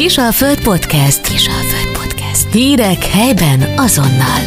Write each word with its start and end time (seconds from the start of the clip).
Kisalföld 0.00 0.62
Podcast. 0.62 1.28
Kisalföld 1.28 1.98
Podcast. 1.98 2.52
Hírek 2.52 3.04
helyben 3.04 3.78
azonnal. 3.78 4.40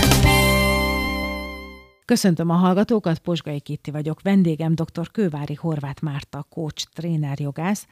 Köszöntöm 2.05 2.49
a 2.49 2.53
hallgatókat, 2.53 3.19
Posgai 3.19 3.59
Kitti 3.59 3.91
vagyok. 3.91 4.21
Vendégem 4.21 4.75
dr. 4.75 5.11
Kővári 5.11 5.53
Horváth 5.53 6.03
Márta, 6.03 6.45
coach, 6.49 6.85
tréner, 6.93 7.39
jogász, 7.39 7.87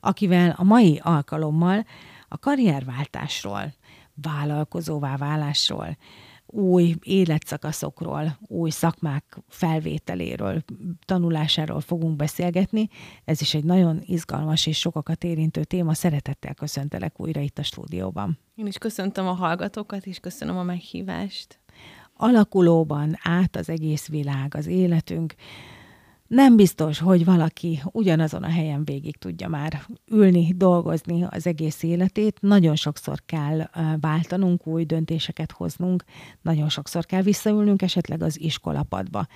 akivel 0.00 0.54
a 0.56 0.64
mai 0.64 1.00
alkalommal 1.02 1.86
a 2.28 2.38
karrierváltásról, 2.38 3.74
vállalkozóvá 4.22 5.16
válásról, 5.16 5.96
új 6.54 6.94
életszakaszokról, 7.02 8.38
új 8.46 8.70
szakmák 8.70 9.38
felvételéről, 9.48 10.62
tanulásáról 11.04 11.80
fogunk 11.80 12.16
beszélgetni. 12.16 12.88
Ez 13.24 13.40
is 13.40 13.54
egy 13.54 13.64
nagyon 13.64 14.02
izgalmas 14.06 14.66
és 14.66 14.78
sokakat 14.78 15.24
érintő 15.24 15.64
téma. 15.64 15.94
Szeretettel 15.94 16.54
köszöntelek 16.54 17.20
újra 17.20 17.40
itt 17.40 17.58
a 17.58 17.62
stúdióban. 17.62 18.38
Én 18.54 18.66
is 18.66 18.78
köszöntöm 18.78 19.26
a 19.26 19.32
hallgatókat, 19.32 20.06
és 20.06 20.18
köszönöm 20.18 20.56
a 20.56 20.62
meghívást. 20.62 21.58
Alakulóban 22.16 23.16
át 23.22 23.56
az 23.56 23.68
egész 23.68 24.08
világ, 24.08 24.54
az 24.54 24.66
életünk 24.66 25.34
nem 26.34 26.56
biztos, 26.56 26.98
hogy 26.98 27.24
valaki 27.24 27.82
ugyanazon 27.92 28.42
a 28.42 28.50
helyen 28.50 28.84
végig 28.84 29.16
tudja 29.16 29.48
már 29.48 29.86
ülni, 30.10 30.52
dolgozni 30.56 31.26
az 31.30 31.46
egész 31.46 31.82
életét. 31.82 32.40
Nagyon 32.40 32.76
sokszor 32.76 33.22
kell 33.26 33.68
váltanunk, 34.00 34.66
új 34.66 34.84
döntéseket 34.84 35.52
hoznunk, 35.52 36.04
nagyon 36.42 36.68
sokszor 36.68 37.06
kell 37.06 37.22
visszaülnünk 37.22 37.82
esetleg 37.82 38.22
az 38.22 38.40
iskolapadba. 38.40 39.26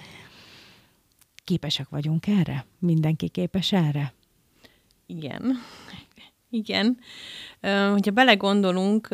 Képesek 1.44 1.88
vagyunk 1.88 2.26
erre? 2.26 2.66
Mindenki 2.78 3.28
képes 3.28 3.72
erre? 3.72 4.12
Igen. 5.06 5.52
Igen. 6.50 6.98
Hogyha 7.92 8.10
belegondolunk, 8.10 9.08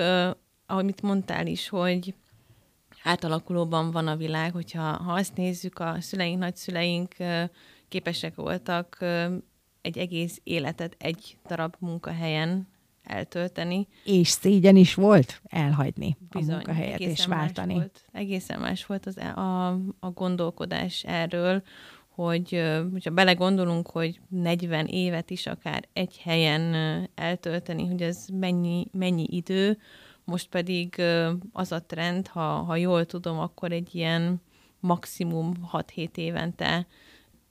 ahogy 0.66 0.84
mit 0.84 1.02
mondtál 1.02 1.46
is, 1.46 1.68
hogy 1.68 2.14
átalakulóban 3.02 3.90
van 3.90 4.06
a 4.06 4.16
világ, 4.16 4.52
hogyha 4.52 4.82
ha 4.82 5.12
azt 5.12 5.36
nézzük, 5.36 5.78
a 5.78 5.96
szüleink, 6.00 6.38
nagyszüleink 6.38 7.14
képesek 7.94 8.34
voltak 8.34 8.98
egy 9.82 9.98
egész 9.98 10.40
életet 10.44 10.96
egy 10.98 11.36
darab 11.48 11.74
munkahelyen 11.78 12.68
eltölteni. 13.02 13.88
És 14.04 14.28
szégyen 14.28 14.76
is 14.76 14.94
volt 14.94 15.40
elhagyni 15.44 16.16
Bizony, 16.30 16.52
a 16.52 16.54
munkahelyet 16.54 17.00
és 17.00 17.26
váltani. 17.26 17.74
Más 17.74 17.82
volt, 17.82 18.04
egészen 18.12 18.60
más 18.60 18.86
volt 18.86 19.06
az, 19.06 19.18
e- 19.18 19.34
a, 19.34 19.68
a 20.00 20.10
gondolkodás 20.10 21.04
erről, 21.04 21.62
hogy 22.08 22.62
hogyha 22.92 23.10
belegondolunk, 23.10 23.90
hogy 23.90 24.20
40 24.28 24.86
évet 24.86 25.30
is 25.30 25.46
akár 25.46 25.88
egy 25.92 26.18
helyen 26.18 26.74
eltölteni, 27.14 27.86
hogy 27.86 28.02
ez 28.02 28.26
mennyi, 28.32 28.86
mennyi 28.92 29.26
idő, 29.30 29.78
most 30.24 30.48
pedig 30.48 31.02
az 31.52 31.72
a 31.72 31.82
trend, 31.82 32.26
ha, 32.26 32.40
ha 32.40 32.76
jól 32.76 33.06
tudom, 33.06 33.38
akkor 33.38 33.72
egy 33.72 33.94
ilyen 33.94 34.40
maximum 34.80 35.52
6-7 35.72 36.16
évente 36.16 36.86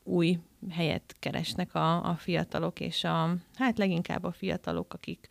új 0.03 0.39
helyet 0.69 1.15
keresnek 1.19 1.75
a, 1.75 2.09
a 2.09 2.15
fiatalok, 2.15 2.79
és 2.79 3.03
a, 3.03 3.35
hát 3.55 3.77
leginkább 3.77 4.23
a 4.23 4.31
fiatalok, 4.31 4.93
akik 4.93 5.27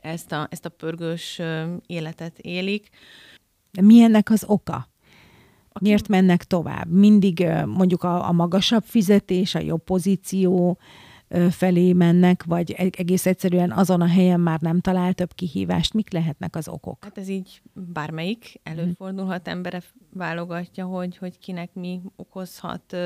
ezt 0.00 0.32
a, 0.32 0.46
ezt 0.50 0.64
a 0.64 0.68
pörgős 0.68 1.40
életet 1.86 2.38
élik. 2.38 2.88
De 3.70 3.82
mi 3.82 4.02
ennek 4.02 4.30
az 4.30 4.44
oka? 4.46 4.88
Miért 5.80 6.08
mennek 6.08 6.44
tovább? 6.44 6.90
Mindig 6.90 7.46
mondjuk 7.66 8.02
a, 8.02 8.28
a 8.28 8.32
magasabb 8.32 8.84
fizetés, 8.84 9.54
a 9.54 9.60
jobb 9.60 9.84
pozíció, 9.84 10.78
felé 11.50 11.92
mennek, 11.92 12.44
vagy 12.44 12.74
e-, 12.76 12.90
egész 12.96 13.26
egyszerűen 13.26 13.72
azon 13.72 14.00
a 14.00 14.06
helyen 14.06 14.40
már 14.40 14.60
nem 14.60 14.80
talál 14.80 15.12
több 15.12 15.34
kihívást. 15.34 15.94
Mik 15.94 16.12
lehetnek 16.12 16.56
az 16.56 16.68
okok? 16.68 17.04
Hát 17.04 17.18
ez 17.18 17.28
így 17.28 17.62
bármelyik 17.72 18.60
előfordulhat, 18.62 19.48
embere 19.48 19.82
válogatja, 20.12 20.84
hogy, 20.84 21.16
hogy 21.16 21.38
kinek 21.38 21.74
mi 21.74 22.00
okozhat 22.16 22.96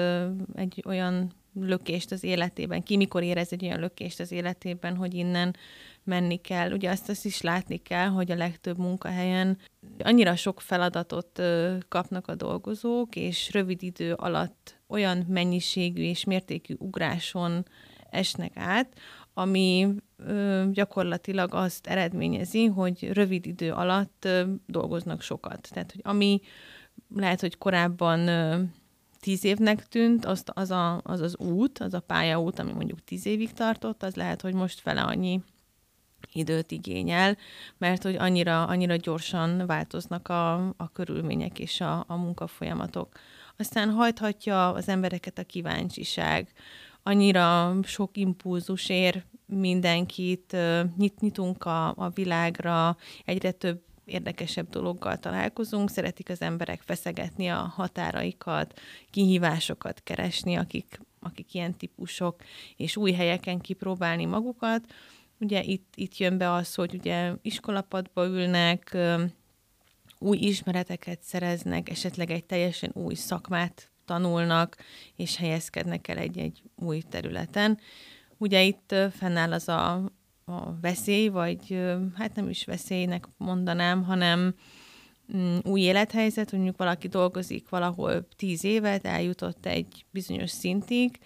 egy 0.55 0.83
olyan 0.87 1.33
lökést 1.61 2.13
az 2.13 2.25
életében, 2.25 2.83
ki 2.83 2.97
mikor 2.97 3.23
érez 3.23 3.53
egy 3.53 3.65
olyan 3.65 3.81
lökést 3.81 4.21
az 4.21 4.33
életében, 4.33 4.97
hogy 4.97 5.15
innen 5.15 5.57
menni 6.05 6.37
kell. 6.37 6.73
Ugye 6.73 6.91
azt, 6.91 7.09
azt 7.09 7.25
is 7.25 7.41
látni 7.41 7.77
kell, 7.77 8.09
hogy 8.09 8.31
a 8.31 8.37
legtöbb 8.37 8.79
munkahelyen 8.79 9.59
annyira 9.99 10.37
sok 10.37 10.61
feladatot 10.61 11.43
kapnak 11.89 12.29
a 12.29 12.35
dolgozók, 12.35 13.17
és 13.17 13.53
rövid 13.53 13.83
idő 13.83 14.13
alatt 14.13 14.81
olyan 14.89 15.25
mennyiségű 15.29 16.03
és 16.03 16.25
mértékű 16.25 16.75
ugráson 16.79 17.65
esnek 18.17 18.53
át, 18.55 18.99
ami 19.35 19.95
ö, 20.17 20.65
gyakorlatilag 20.73 21.55
azt 21.55 21.87
eredményezi, 21.87 22.67
hogy 22.67 23.13
rövid 23.13 23.47
idő 23.47 23.73
alatt 23.73 24.25
ö, 24.25 24.43
dolgoznak 24.67 25.21
sokat. 25.21 25.69
Tehát, 25.73 25.93
hogy 25.93 26.01
ami 26.05 26.41
lehet, 27.15 27.41
hogy 27.41 27.59
korábban 27.59 28.29
ö, 28.29 28.63
tíz 29.21 29.45
évnek 29.45 29.89
tűnt, 29.89 30.25
azt, 30.25 30.51
az, 30.55 30.71
a, 30.71 31.01
az 31.05 31.21
az 31.21 31.37
út, 31.37 31.79
az 31.79 31.95
a 31.95 32.01
pályaút, 32.01 32.59
ami 32.59 32.73
mondjuk 32.73 33.05
tíz 33.05 33.27
évig 33.27 33.53
tartott, 33.53 34.03
az 34.03 34.15
lehet, 34.15 34.41
hogy 34.41 34.55
most 34.55 34.81
fele 34.81 35.03
annyi 35.03 35.41
időt 36.33 36.71
igényel, 36.71 37.37
mert 37.79 38.03
hogy 38.03 38.15
annyira, 38.15 38.65
annyira 38.65 38.97
gyorsan 38.97 39.67
változnak 39.67 40.29
a, 40.29 40.55
a 40.77 40.91
körülmények 40.93 41.59
és 41.59 41.81
a, 41.81 42.05
a 42.09 42.17
munkafolyamatok. 42.17 43.19
Aztán 43.57 43.91
hajthatja 43.91 44.73
az 44.73 44.89
embereket 44.89 45.39
a 45.39 45.45
kíváncsiság, 45.45 46.53
annyira 47.07 47.77
sok 47.83 48.17
impulzus 48.17 48.89
ér 48.89 49.25
mindenkit, 49.47 50.57
nyit, 50.97 51.21
nyitunk 51.21 51.65
a, 51.65 51.89
a 51.89 52.09
világra, 52.09 52.97
egyre 53.25 53.51
több 53.51 53.83
érdekesebb 54.05 54.69
dologgal 54.69 55.19
találkozunk, 55.19 55.91
szeretik 55.91 56.29
az 56.29 56.41
emberek 56.41 56.83
feszegetni 56.83 57.49
a 57.49 57.57
határaikat, 57.57 58.81
kihívásokat 59.11 60.01
keresni, 60.03 60.55
akik, 60.55 61.01
akik 61.21 61.55
ilyen 61.55 61.77
típusok, 61.77 62.43
és 62.77 62.97
új 62.97 63.13
helyeken 63.13 63.61
kipróbálni 63.61 64.25
magukat. 64.25 64.85
Ugye 65.41 65.63
itt, 65.63 65.93
itt 65.95 66.17
jön 66.17 66.39
be 66.39 66.53
az, 66.53 66.75
hogy 66.75 66.95
ugye 66.95 67.33
iskolapadba 67.43 68.27
ülnek, 68.27 68.97
új 70.19 70.37
ismereteket 70.37 71.23
szereznek, 71.23 71.91
esetleg 71.91 72.31
egy 72.31 72.45
teljesen 72.45 72.91
új 72.95 73.15
szakmát 73.15 73.91
tanulnak, 74.07 74.77
és 75.17 75.37
helyezkednek 75.37 76.09
el 76.09 76.17
egy-egy 76.17 76.63
új 76.77 77.01
területen. 77.01 77.79
Ugye 78.37 78.63
itt 78.63 78.95
fennáll 79.19 79.53
az 79.53 79.69
a, 79.69 79.95
a 80.45 80.81
veszély, 80.81 81.29
vagy 81.29 81.83
hát 82.15 82.35
nem 82.35 82.49
is 82.49 82.65
veszélynek 82.65 83.25
mondanám, 83.37 84.05
hanem 84.05 84.55
mm, 85.37 85.57
új 85.63 85.81
élethelyzet, 85.81 86.53
mondjuk 86.53 86.77
valaki 86.77 87.09
dolgozik 87.09 87.69
valahol 87.69 88.29
tíz 88.37 88.65
évet, 88.65 89.07
eljutott 89.07 89.67
egy 89.67 90.05
bizonyos 90.11 90.51
szintig, 90.51 91.19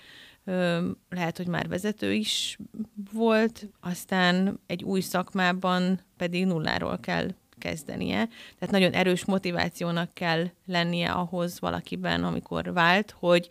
lehet, 1.08 1.36
hogy 1.36 1.46
már 1.46 1.68
vezető 1.68 2.12
is 2.12 2.58
volt, 3.12 3.68
aztán 3.80 4.60
egy 4.66 4.84
új 4.84 5.00
szakmában 5.00 6.00
pedig 6.16 6.46
nulláról 6.46 6.98
kell 6.98 7.28
kezdenie. 7.60 8.28
Tehát 8.58 8.70
nagyon 8.70 8.92
erős 8.92 9.24
motivációnak 9.24 10.14
kell 10.14 10.46
lennie 10.66 11.10
ahhoz 11.10 11.60
valakiben, 11.60 12.24
amikor 12.24 12.72
vált, 12.72 13.14
hogy 13.18 13.48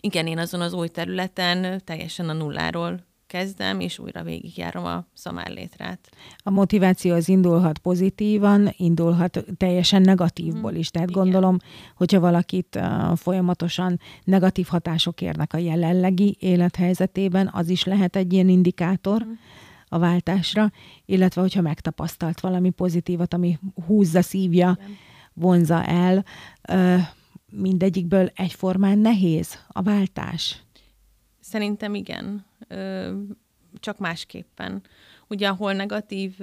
igen, 0.00 0.26
én 0.26 0.38
azon 0.38 0.60
az 0.60 0.72
új 0.72 0.88
területen 0.88 1.82
teljesen 1.84 2.28
a 2.28 2.32
nulláról 2.32 3.10
kezdem, 3.26 3.80
és 3.80 3.98
újra 3.98 4.22
végigjárom 4.22 4.84
a 4.84 5.04
szamárlétrát. 5.14 6.08
A 6.38 6.50
motiváció 6.50 7.14
az 7.14 7.28
indulhat 7.28 7.78
pozitívan, 7.78 8.74
indulhat 8.76 9.44
teljesen 9.56 10.02
negatívból 10.02 10.74
is. 10.74 10.90
Tehát 10.90 11.10
Igen. 11.10 11.22
gondolom, 11.22 11.56
hogyha 11.96 12.20
valakit 12.20 12.76
uh, 12.76 13.16
folyamatosan 13.16 14.00
negatív 14.24 14.66
hatások 14.66 15.20
érnek 15.20 15.52
a 15.52 15.58
jelenlegi 15.58 16.36
élethelyzetében, 16.40 17.50
az 17.52 17.68
is 17.68 17.84
lehet 17.84 18.16
egy 18.16 18.32
ilyen 18.32 18.48
indikátor, 18.48 19.24
mm 19.24 19.32
a 19.92 19.98
váltásra, 19.98 20.72
illetve 21.04 21.40
hogyha 21.40 21.60
megtapasztalt 21.60 22.40
valami 22.40 22.70
pozitívat, 22.70 23.34
ami 23.34 23.58
húzza, 23.86 24.22
szívja, 24.22 24.78
Igen. 24.80 24.96
vonza 25.32 25.84
el, 25.84 26.24
mindegyikből 27.50 28.30
egyformán 28.34 28.98
nehéz 28.98 29.58
a 29.68 29.82
váltás? 29.82 30.62
Szerintem 31.40 31.94
igen, 31.94 32.44
csak 33.80 33.98
másképpen. 33.98 34.82
Ugye, 35.28 35.48
ahol 35.48 35.72
negatív 35.72 36.38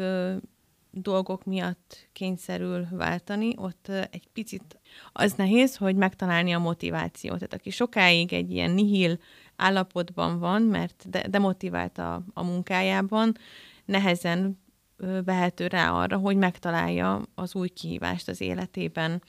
dolgok 0.92 1.46
miatt 1.46 2.08
kényszerül 2.14 2.88
váltani, 2.92 3.54
ott 3.56 3.88
egy 3.88 4.28
picit 4.34 4.80
az 5.14 5.34
nehéz, 5.34 5.76
hogy 5.76 5.96
megtalálni 5.96 6.52
a 6.52 6.60
motivációt. 6.60 7.36
Tehát 7.36 7.54
aki 7.54 7.70
sokáig 7.70 8.34
egy 8.34 8.52
ilyen 8.52 8.72
nihil 8.72 9.20
állapotban 9.60 10.40
van, 10.40 10.62
mert 10.62 11.10
de, 11.10 11.28
demotivált 11.28 11.98
a, 11.98 12.24
a 12.34 12.44
munkájában, 12.44 13.38
nehezen 13.86 14.60
vehető 15.26 15.68
rá 15.68 15.92
arra, 15.92 16.18
hogy 16.18 16.38
megtalálja 16.38 17.22
az 17.36 17.56
új 17.56 17.68
kihívást 17.68 18.28
az 18.28 18.42
életében. 18.42 19.24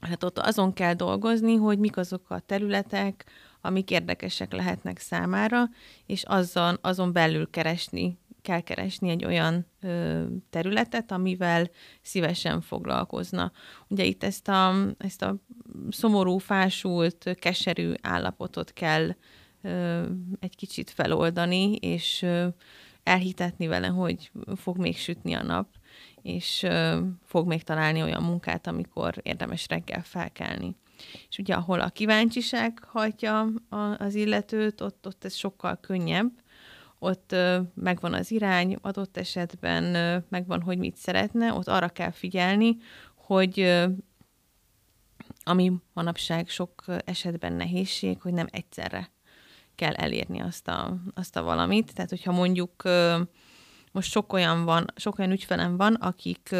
Hát 0.00 0.24
ott 0.24 0.38
azon 0.38 0.72
kell 0.72 0.94
dolgozni, 0.94 1.54
hogy 1.54 1.78
mik 1.78 1.96
azok 1.96 2.30
a 2.30 2.40
területek, 2.40 3.24
amik 3.60 3.90
érdekesek 3.90 4.52
lehetnek 4.52 4.98
számára, 4.98 5.68
és 6.06 6.22
azon, 6.22 6.78
azon 6.80 7.12
belül 7.12 7.50
keresni 7.50 8.18
kell 8.44 8.60
keresni 8.60 9.10
egy 9.10 9.24
olyan 9.24 9.66
ö, 9.80 10.24
területet, 10.50 11.12
amivel 11.12 11.70
szívesen 12.02 12.60
foglalkozna. 12.60 13.52
Ugye 13.88 14.04
itt 14.04 14.24
ezt 14.24 14.48
a, 14.48 14.74
ezt 14.98 15.22
a 15.22 15.36
szomorú, 15.90 16.38
fásult, 16.38 17.36
keserű 17.38 17.92
állapotot 18.02 18.72
kell 18.72 19.14
ö, 19.62 20.04
egy 20.40 20.56
kicsit 20.56 20.90
feloldani, 20.90 21.74
és 21.74 22.22
ö, 22.22 22.48
elhitetni 23.02 23.66
vele, 23.66 23.86
hogy 23.86 24.30
fog 24.56 24.78
még 24.78 24.96
sütni 24.96 25.32
a 25.32 25.42
nap, 25.42 25.68
és 26.22 26.62
ö, 26.62 27.00
fog 27.22 27.46
még 27.46 27.62
találni 27.62 28.02
olyan 28.02 28.22
munkát, 28.22 28.66
amikor 28.66 29.14
érdemes 29.22 29.66
reggel 29.68 30.02
felkelni. 30.02 30.76
És 31.28 31.38
ugye, 31.38 31.54
ahol 31.54 31.80
a 31.80 31.88
kíváncsiság 31.88 32.84
hajtja 32.86 33.48
az 33.98 34.14
illetőt, 34.14 34.80
ott, 34.80 35.06
ott 35.06 35.24
ez 35.24 35.34
sokkal 35.34 35.78
könnyebb, 35.80 36.42
ott 37.04 37.34
megvan 37.74 38.14
az 38.14 38.30
irány, 38.30 38.76
adott 38.82 39.16
esetben 39.16 39.84
megvan, 40.28 40.62
hogy 40.62 40.78
mit 40.78 40.96
szeretne, 40.96 41.52
ott 41.52 41.68
arra 41.68 41.88
kell 41.88 42.10
figyelni, 42.10 42.76
hogy 43.14 43.82
ami 45.42 45.72
manapság 45.92 46.48
sok 46.48 46.84
esetben 47.04 47.52
nehézség, 47.52 48.20
hogy 48.20 48.32
nem 48.32 48.46
egyszerre 48.50 49.10
kell 49.74 49.94
elérni 49.94 50.40
azt 50.40 50.68
a, 50.68 50.96
azt 51.14 51.36
a 51.36 51.42
valamit. 51.42 51.94
Tehát, 51.94 52.10
hogyha 52.10 52.32
mondjuk 52.32 52.82
most 53.92 54.10
sok 54.10 54.32
olyan 54.32 54.64
van, 54.64 54.86
sok 54.96 55.18
olyan 55.18 55.30
ügyfelem 55.30 55.76
van, 55.76 55.94
akik 55.94 56.54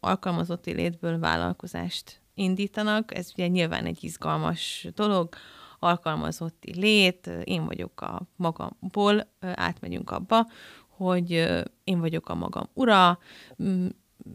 alkalmazotti 0.00 0.72
létből 0.72 1.18
vállalkozást 1.18 2.20
indítanak, 2.34 3.14
ez 3.14 3.30
ugye 3.32 3.46
nyilván 3.46 3.86
egy 3.86 4.04
izgalmas 4.04 4.86
dolog, 4.94 5.34
alkalmazotti 5.80 6.74
lét, 6.74 7.30
én 7.44 7.64
vagyok 7.64 8.00
a 8.00 8.22
magamból, 8.36 9.30
átmegyünk 9.40 10.10
abba, 10.10 10.46
hogy 10.88 11.30
én 11.84 12.00
vagyok 12.00 12.28
a 12.28 12.34
magam 12.34 12.68
ura, 12.72 13.18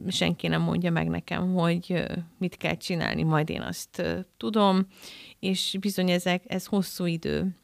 senki 0.08 0.48
nem 0.48 0.62
mondja 0.62 0.92
meg 0.92 1.08
nekem, 1.08 1.54
hogy 1.54 2.06
mit 2.38 2.58
kell 2.58 2.76
csinálni, 2.76 3.24
majd 3.24 3.50
én 3.50 3.62
azt 3.62 4.04
tudom, 4.38 4.88
és 5.40 5.78
bizony 5.80 6.10
ezek, 6.10 6.44
ez 6.48 6.66
hosszú 6.66 7.06
idő. 7.06 7.56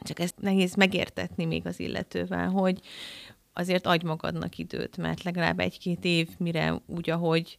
Csak 0.00 0.18
ezt 0.18 0.38
nehéz 0.40 0.74
megértetni 0.74 1.44
még 1.44 1.66
az 1.66 1.80
illetővel, 1.80 2.48
hogy 2.48 2.80
azért 3.52 3.86
adj 3.86 4.06
magadnak 4.06 4.58
időt, 4.58 4.96
mert 4.96 5.22
legalább 5.22 5.60
egy-két 5.60 6.04
év, 6.04 6.28
mire 6.38 6.82
úgy, 6.86 7.10
ahogy 7.10 7.58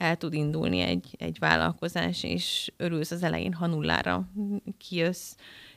el 0.00 0.16
tud 0.16 0.34
indulni 0.34 0.80
egy, 0.80 1.14
egy 1.18 1.38
vállalkozás, 1.38 2.22
és 2.22 2.72
örülsz 2.76 3.10
az 3.10 3.22
elején, 3.22 3.52
ha 3.52 3.66
nullára 3.66 4.28
kijössz, 4.78 5.34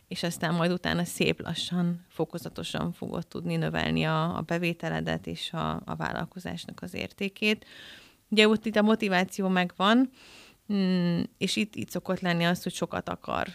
és 0.08 0.24
aztán 0.24 0.54
majd 0.54 0.72
utána 0.72 1.04
szép 1.04 1.42
lassan, 1.42 2.06
fokozatosan 2.10 2.92
fogod 2.92 3.28
tudni 3.28 3.56
növelni 3.56 4.04
a, 4.04 4.38
a 4.38 4.42
bevételedet 4.42 5.28
és 5.28 5.54
a, 5.54 5.82
a 5.86 5.96
vállalkozásnak 5.96 6.82
az 6.82 6.94
értékét. 6.94 7.66
Ugye 8.30 8.48
ott 8.48 8.66
itt 8.66 8.76
a 8.76 8.82
motiváció 8.82 9.48
megvan, 9.48 10.10
mm, 10.74 11.22
és 11.38 11.56
itt, 11.56 11.76
itt 11.76 11.90
szokott 11.90 12.20
lenni 12.20 12.44
az, 12.44 12.64
hogy 12.64 12.74
sokat 12.74 13.10
akar 13.10 13.48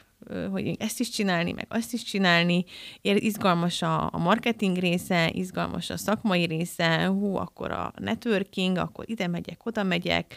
hogy 0.50 0.76
ezt 0.78 1.00
is 1.00 1.10
csinálni, 1.10 1.52
meg 1.52 1.66
azt 1.68 1.92
is 1.92 2.02
csinálni, 2.02 2.64
izgalmas 3.02 3.82
a, 3.82 4.08
a 4.12 4.18
marketing 4.18 4.76
része, 4.76 5.30
izgalmas 5.32 5.90
a 5.90 5.96
szakmai 5.96 6.44
része, 6.44 7.06
hú, 7.06 7.36
akkor 7.36 7.70
a 7.70 7.92
networking, 7.96 8.76
akkor 8.76 9.04
ide 9.08 9.26
megyek, 9.26 9.66
oda 9.66 9.82
megyek, 9.82 10.34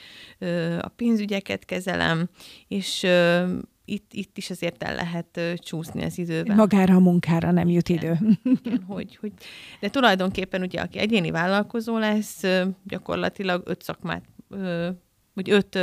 a 0.80 0.88
pénzügyeket 0.88 1.66
kezelem, 1.66 2.30
és 2.68 3.08
itt, 3.86 4.14
itt 4.14 4.38
is 4.38 4.50
azért 4.50 4.84
el 4.84 4.96
lehet 4.96 5.60
csúszni 5.64 6.04
az 6.04 6.18
időben. 6.18 6.56
Magára 6.56 6.96
a 6.96 7.00
munkára 7.00 7.52
nem 7.52 7.70
jut 7.70 7.90
idő. 7.90 8.18
Igen, 8.44 8.84
hogy, 8.88 9.16
hogy, 9.16 9.32
de 9.80 9.90
tulajdonképpen 9.90 10.62
ugye, 10.62 10.82
aki 10.82 11.00
egyéni 11.00 11.32
vállalkozó 11.32 11.98
lesz, 11.98 12.44
gyakorlatilag 12.84 13.64
öt 13.66 13.82
szakmát, 13.82 14.24
vagy 15.34 15.50
öt 15.50 15.80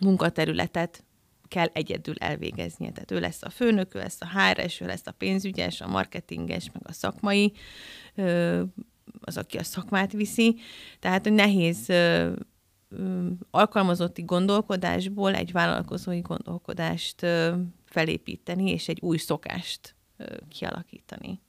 munkaterületet 0.00 1.04
kell 1.48 1.66
egyedül 1.72 2.14
elvégeznie. 2.18 2.90
Tehát 2.90 3.10
ő 3.10 3.20
lesz 3.20 3.42
a 3.42 3.50
főnök, 3.50 3.94
ő 3.94 3.98
lesz 3.98 4.20
a 4.20 4.38
HRS, 4.38 4.80
ő 4.80 4.86
lesz 4.86 5.06
a 5.06 5.12
pénzügyes, 5.12 5.80
a 5.80 5.86
marketinges, 5.86 6.70
meg 6.72 6.82
a 6.84 6.92
szakmai, 6.92 7.52
az, 9.20 9.36
aki 9.36 9.56
a 9.58 9.62
szakmát 9.62 10.12
viszi. 10.12 10.56
Tehát 10.98 11.22
hogy 11.22 11.32
nehéz 11.32 11.92
alkalmazotti 13.50 14.22
gondolkodásból 14.22 15.34
egy 15.34 15.52
vállalkozói 15.52 16.20
gondolkodást 16.20 17.26
felépíteni, 17.84 18.70
és 18.70 18.88
egy 18.88 18.98
új 19.00 19.16
szokást 19.16 19.94
kialakítani 20.48 21.40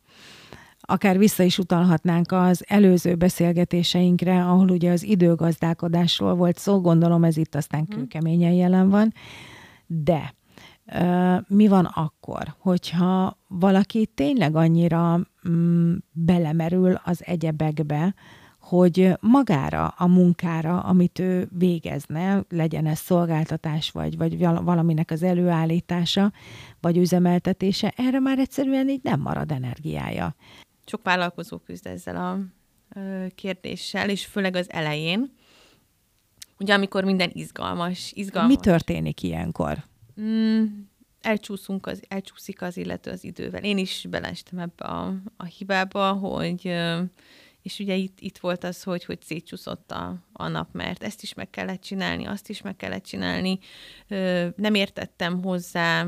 akár 0.89 1.17
vissza 1.17 1.43
is 1.43 1.57
utalhatnánk 1.57 2.31
az 2.31 2.63
előző 2.67 3.15
beszélgetéseinkre, 3.15 4.45
ahol 4.45 4.69
ugye 4.69 4.91
az 4.91 5.03
időgazdálkodásról 5.03 6.35
volt 6.35 6.57
szó, 6.57 6.81
gondolom 6.81 7.23
ez 7.23 7.37
itt 7.37 7.55
aztán 7.55 7.85
mhm. 7.89 7.99
kőkeményen 7.99 8.51
jelen 8.51 8.89
van, 8.89 9.13
de 9.87 10.35
mi 11.47 11.67
van 11.67 11.85
akkor, 11.85 12.55
hogyha 12.59 13.37
valaki 13.47 14.05
tényleg 14.05 14.55
annyira 14.55 15.19
mm, 15.49 15.95
belemerül 16.11 16.99
az 17.03 17.25
egyebekbe, 17.25 18.13
hogy 18.59 19.13
magára, 19.19 19.87
a 19.87 20.07
munkára, 20.07 20.79
amit 20.79 21.19
ő 21.19 21.47
végezne, 21.57 22.43
legyen 22.49 22.85
ez 22.85 22.99
szolgáltatás, 22.99 23.91
vagy, 23.91 24.17
vagy 24.17 24.39
valaminek 24.39 25.11
az 25.11 25.23
előállítása, 25.23 26.31
vagy 26.81 26.97
üzemeltetése, 26.97 27.93
erre 27.95 28.19
már 28.19 28.39
egyszerűen 28.39 28.89
így 28.89 29.03
nem 29.03 29.19
marad 29.19 29.51
energiája. 29.51 30.35
Sok 30.85 31.03
vállalkozó 31.03 31.57
küzd 31.57 31.85
ezzel 31.85 32.15
a 32.15 32.39
kérdéssel, 33.35 34.09
és 34.09 34.25
főleg 34.25 34.55
az 34.55 34.71
elején, 34.71 35.36
Ugye, 36.59 36.73
amikor 36.73 37.03
minden 37.03 37.29
izgalmas, 37.33 38.11
izgalmas. 38.11 38.55
Mi 38.55 38.61
történik 38.61 39.23
ilyenkor? 39.23 39.83
Mm, 40.21 40.63
elcsúszunk 41.21 41.85
az, 41.85 42.01
elcsúszik 42.07 42.61
az 42.61 42.77
illető 42.77 43.11
az 43.11 43.23
idővel. 43.23 43.63
Én 43.63 43.77
is 43.77 44.05
belestem 44.09 44.59
ebbe 44.59 44.85
a, 44.85 45.13
a 45.37 45.43
hibába, 45.43 46.11
hogy 46.11 46.71
és 47.67 47.79
ugye 47.79 47.95
itt, 47.95 48.19
itt 48.19 48.37
volt 48.37 48.63
az, 48.63 48.83
hogy, 48.83 49.05
hogy 49.05 49.21
szétcsúszott 49.21 49.91
a, 49.91 50.15
a 50.33 50.47
nap, 50.47 50.69
mert 50.71 51.03
ezt 51.03 51.23
is 51.23 51.33
meg 51.33 51.49
kellett 51.49 51.81
csinálni, 51.81 52.25
azt 52.25 52.49
is 52.49 52.61
meg 52.61 52.75
kellett 52.75 53.03
csinálni. 53.03 53.59
Nem 54.55 54.73
értettem 54.73 55.43
hozzá, 55.43 56.07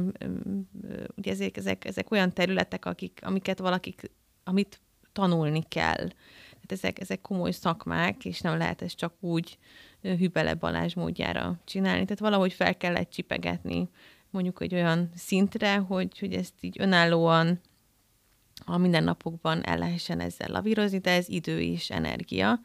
ugye 1.16 1.32
ezek, 1.32 1.58
ezek, 1.58 1.86
ezek 1.86 2.12
olyan 2.12 2.34
területek, 2.34 2.86
akik, 2.86 3.20
amiket 3.24 3.60
valakik, 3.60 4.12
amit 4.44 4.82
tanulni 5.14 5.64
kell. 5.68 6.08
Tehát 6.50 6.72
ezek, 6.72 7.00
ezek 7.00 7.22
komoly 7.22 7.52
szakmák, 7.52 8.26
és 8.26 8.42
nem 8.42 8.58
lehet 8.58 8.82
ez 8.82 8.96
csak 8.96 9.14
úgy 9.20 9.58
Hübele 10.02 10.54
Balázs 10.54 10.94
módjára 10.94 11.60
csinálni. 11.66 12.04
Tehát 12.04 12.20
valahogy 12.20 12.54
fel 12.54 12.78
kellett 12.78 13.10
csipegetni 13.10 13.90
mondjuk 14.30 14.62
egy 14.62 14.74
olyan 14.74 15.10
szintre, 15.16 15.78
hogy, 15.78 16.20
hogy 16.20 16.34
ezt 16.34 16.54
így 16.62 16.76
önállóan 16.80 17.60
a 18.66 18.78
mindennapokban 18.78 19.66
el 19.66 19.78
lehessen 19.78 20.20
ezzel 20.20 20.50
lavírozni, 20.52 20.98
de 20.98 21.12
ez 21.12 21.30
idő 21.30 21.62
és 21.62 21.90
energia. 21.90 22.60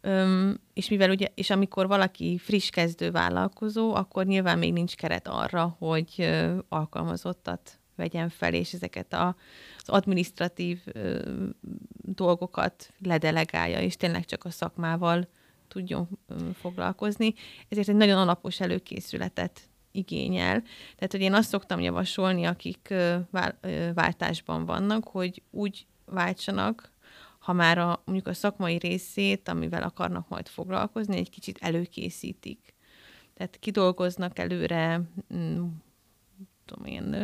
Öm, 0.00 0.60
és 0.74 0.88
mivel 0.88 1.10
ugye, 1.10 1.26
és 1.34 1.50
amikor 1.50 1.86
valaki 1.86 2.38
friss 2.38 2.70
kezdő 2.70 3.10
vállalkozó, 3.10 3.94
akkor 3.94 4.26
nyilván 4.26 4.58
még 4.58 4.72
nincs 4.72 4.94
keret 4.94 5.28
arra, 5.28 5.76
hogy 5.78 6.14
ö, 6.18 6.58
alkalmazottat 6.68 7.78
vegyen 7.96 8.28
fel, 8.28 8.54
és 8.54 8.72
ezeket 8.72 9.12
a, 9.12 9.36
az 9.78 9.88
administratív 9.88 10.80
ö, 10.84 11.30
dolgokat 12.00 12.92
ledelegálja, 13.02 13.80
és 13.80 13.96
tényleg 13.96 14.24
csak 14.24 14.44
a 14.44 14.50
szakmával 14.50 15.28
tudjon 15.74 16.08
foglalkozni. 16.54 17.34
Ezért 17.68 17.88
egy 17.88 17.94
nagyon 17.94 18.18
alapos 18.18 18.60
előkészületet 18.60 19.60
igényel. 19.92 20.62
Tehát, 20.96 21.12
hogy 21.12 21.20
én 21.20 21.34
azt 21.34 21.48
szoktam 21.48 21.80
javasolni, 21.80 22.44
akik 22.44 22.94
váltásban 23.94 24.64
vannak, 24.66 25.08
hogy 25.08 25.42
úgy 25.50 25.86
váltsanak, 26.04 26.92
ha 27.38 27.52
már 27.52 27.78
a, 27.78 28.02
mondjuk 28.04 28.26
a 28.28 28.34
szakmai 28.34 28.78
részét, 28.78 29.48
amivel 29.48 29.82
akarnak 29.82 30.28
majd 30.28 30.48
foglalkozni, 30.48 31.16
egy 31.16 31.30
kicsit 31.30 31.58
előkészítik. 31.60 32.74
Tehát 33.34 33.56
kidolgoznak 33.56 34.38
előre, 34.38 35.00
mm, 35.34 35.66
tudom 36.64 36.84
én, 36.84 37.14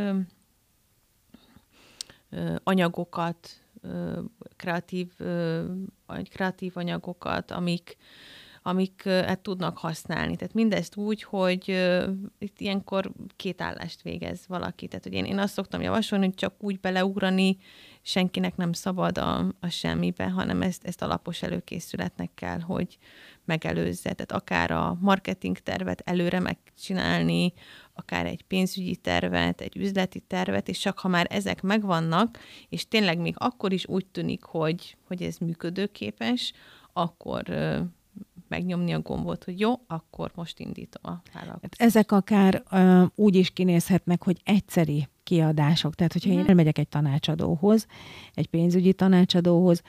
anyagokat, 2.63 3.61
kreatív, 4.57 5.13
kreatív 6.31 6.73
anyagokat, 6.75 7.51
amik, 7.51 7.97
amiket 8.63 9.41
tudnak 9.41 9.79
használni. 9.79 10.37
Tehát 10.37 10.55
mindezt 10.55 10.97
úgy, 10.97 11.23
hogy 11.23 11.69
itt 12.39 12.61
ilyenkor 12.61 13.13
két 13.37 13.61
állást 13.61 14.03
végez 14.03 14.41
valaki. 14.47 14.89
Tehát, 14.89 15.05
hogy 15.05 15.13
én, 15.13 15.25
én 15.25 15.39
azt 15.39 15.53
szoktam 15.53 15.81
javasolni, 15.81 16.25
hogy 16.25 16.35
csak 16.35 16.55
úgy 16.59 16.81
beleugrani, 16.81 17.57
senkinek 18.03 18.57
nem 18.57 18.73
szabad 18.73 19.19
a, 19.19 19.39
a 19.61 19.69
semmibe, 19.69 20.29
hanem 20.29 20.63
ezt, 20.63 20.85
ezt 20.85 21.03
alapos 21.03 21.43
előkészületnek 21.43 22.31
kell, 22.35 22.61
hogy 22.61 22.99
megelőzze. 23.45 24.13
Tehát 24.13 24.33
akár 24.33 24.71
a 24.71 24.97
marketing 25.01 25.59
tervet 25.59 26.03
előre 26.05 26.41
megcsinálni, 26.41 27.53
akár 27.95 28.27
egy 28.27 28.43
pénzügyi 28.43 28.97
tervet, 28.97 29.61
egy 29.61 29.77
üzleti 29.77 30.21
tervet, 30.21 30.69
és 30.69 30.79
csak 30.79 30.99
ha 30.99 31.09
már 31.09 31.27
ezek 31.31 31.63
megvannak, 31.63 32.39
és 32.69 32.89
tényleg 32.89 33.19
még 33.19 33.35
akkor 33.39 33.73
is 33.73 33.87
úgy 33.87 34.07
tűnik, 34.07 34.43
hogy, 34.43 34.97
hogy 35.07 35.23
ez 35.23 35.37
működőképes, 35.37 36.53
akkor 36.93 37.43
megnyomni 38.51 38.93
a 38.93 39.01
gombot, 39.01 39.45
hogy 39.45 39.61
jó, 39.61 39.73
akkor 39.87 40.31
most 40.35 40.59
indítom 40.59 41.13
a 41.13 41.23
vállalkozást. 41.33 41.63
Hát 41.63 41.89
ezek 41.89 42.13
akár 42.13 42.63
uh, 42.73 43.03
úgy 43.15 43.35
is 43.35 43.51
kinézhetnek, 43.51 44.25
hogy 44.25 44.41
egyszeri 44.45 45.09
kiadások. 45.23 45.95
Tehát, 45.95 46.13
hogyha 46.13 46.29
uh-huh. 46.29 46.41
én 46.45 46.51
mhm. 46.51 46.59
elmegyek 46.59 46.79
egy 46.79 46.89
tanácsadóhoz, 46.89 47.87
egy 48.35 48.47
pénzügyi 48.47 48.93
tanácsadóhoz, 48.93 49.83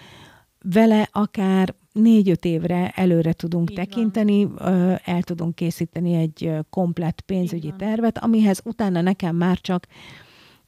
vele 0.63 1.09
akár 1.11 1.75
négy-öt 1.91 2.45
évre 2.45 2.89
előre 2.89 3.33
tudunk 3.33 3.69
Így 3.69 3.75
tekinteni, 3.75 4.45
van. 4.45 4.99
el 5.05 5.21
tudunk 5.23 5.55
készíteni 5.55 6.13
egy 6.13 6.51
komplett 6.69 7.21
pénzügyi 7.21 7.73
tervet, 7.77 8.17
amihez 8.17 8.61
utána 8.65 9.01
nekem 9.01 9.35
már 9.35 9.59
csak 9.59 9.87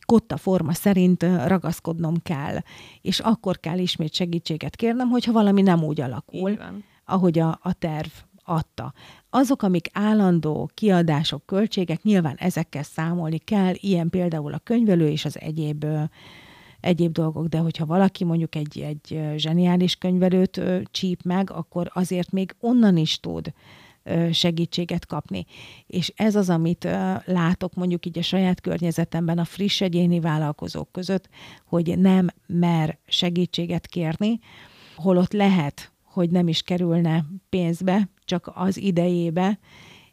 kotta 0.06 0.38
forma 0.38 0.74
szerint 0.74 1.24
ragaszkodnom 1.46 2.22
kell, 2.24 2.58
és 3.02 3.20
akkor 3.20 3.60
kell 3.60 3.78
ismét 3.78 4.14
segítséget 4.14 4.76
kérnem, 4.76 5.10
hogyha 5.10 5.32
valami 5.32 5.62
nem 5.62 5.84
úgy 5.84 6.02
alakul, 6.02 6.58
ahogy 7.06 7.40
a, 7.40 7.60
a 7.62 7.74
terv 7.74 8.10
adta. 8.44 8.94
Azok, 9.30 9.62
amik 9.62 9.90
állandó 9.94 10.70
kiadások, 10.74 11.46
költségek, 11.46 12.04
nyilván 12.04 12.36
ezekkel 12.36 12.84
számolni 12.84 13.38
kell, 13.38 13.74
ilyen 13.76 14.10
például 14.10 14.54
a 14.54 14.60
könyvelő 14.64 15.10
és 15.10 15.26
az 15.26 15.40
egyéb 15.40 15.86
egyéb 16.80 17.12
dolgok, 17.12 17.48
de 17.48 17.58
hogyha 17.58 17.86
valaki 17.86 18.24
mondjuk 18.24 18.56
egy, 18.56 18.80
egy 18.80 19.22
zseniális 19.36 19.96
könyvelőt 19.96 20.62
csíp 20.92 21.22
meg, 21.24 21.52
akkor 21.52 21.92
azért 21.94 22.32
még 22.32 22.56
onnan 22.60 22.98
is 22.98 23.20
tud 23.20 23.54
segítséget 24.32 25.06
kapni. 25.06 25.46
És 25.88 26.14
ez 26.16 26.36
az, 26.36 26.50
amit 26.50 26.88
látok 27.26 27.74
mondjuk 27.74 28.06
így 28.06 28.18
a 28.18 28.22
saját 28.22 28.62
környezetemben 28.62 29.38
a 29.38 29.46
friss 29.46 29.82
egyéni 29.82 30.20
vállalkozók 30.20 30.92
között, 30.92 31.30
hogy 31.66 31.98
nem 32.00 32.28
mer 32.48 32.98
segítséget 33.08 33.88
kérni, 33.88 34.40
holott 34.96 35.34
lehet, 35.34 35.93
hogy 36.14 36.30
nem 36.30 36.48
is 36.48 36.62
kerülne 36.62 37.26
pénzbe, 37.50 38.10
csak 38.26 38.52
az 38.56 38.78
idejébe, 38.78 39.60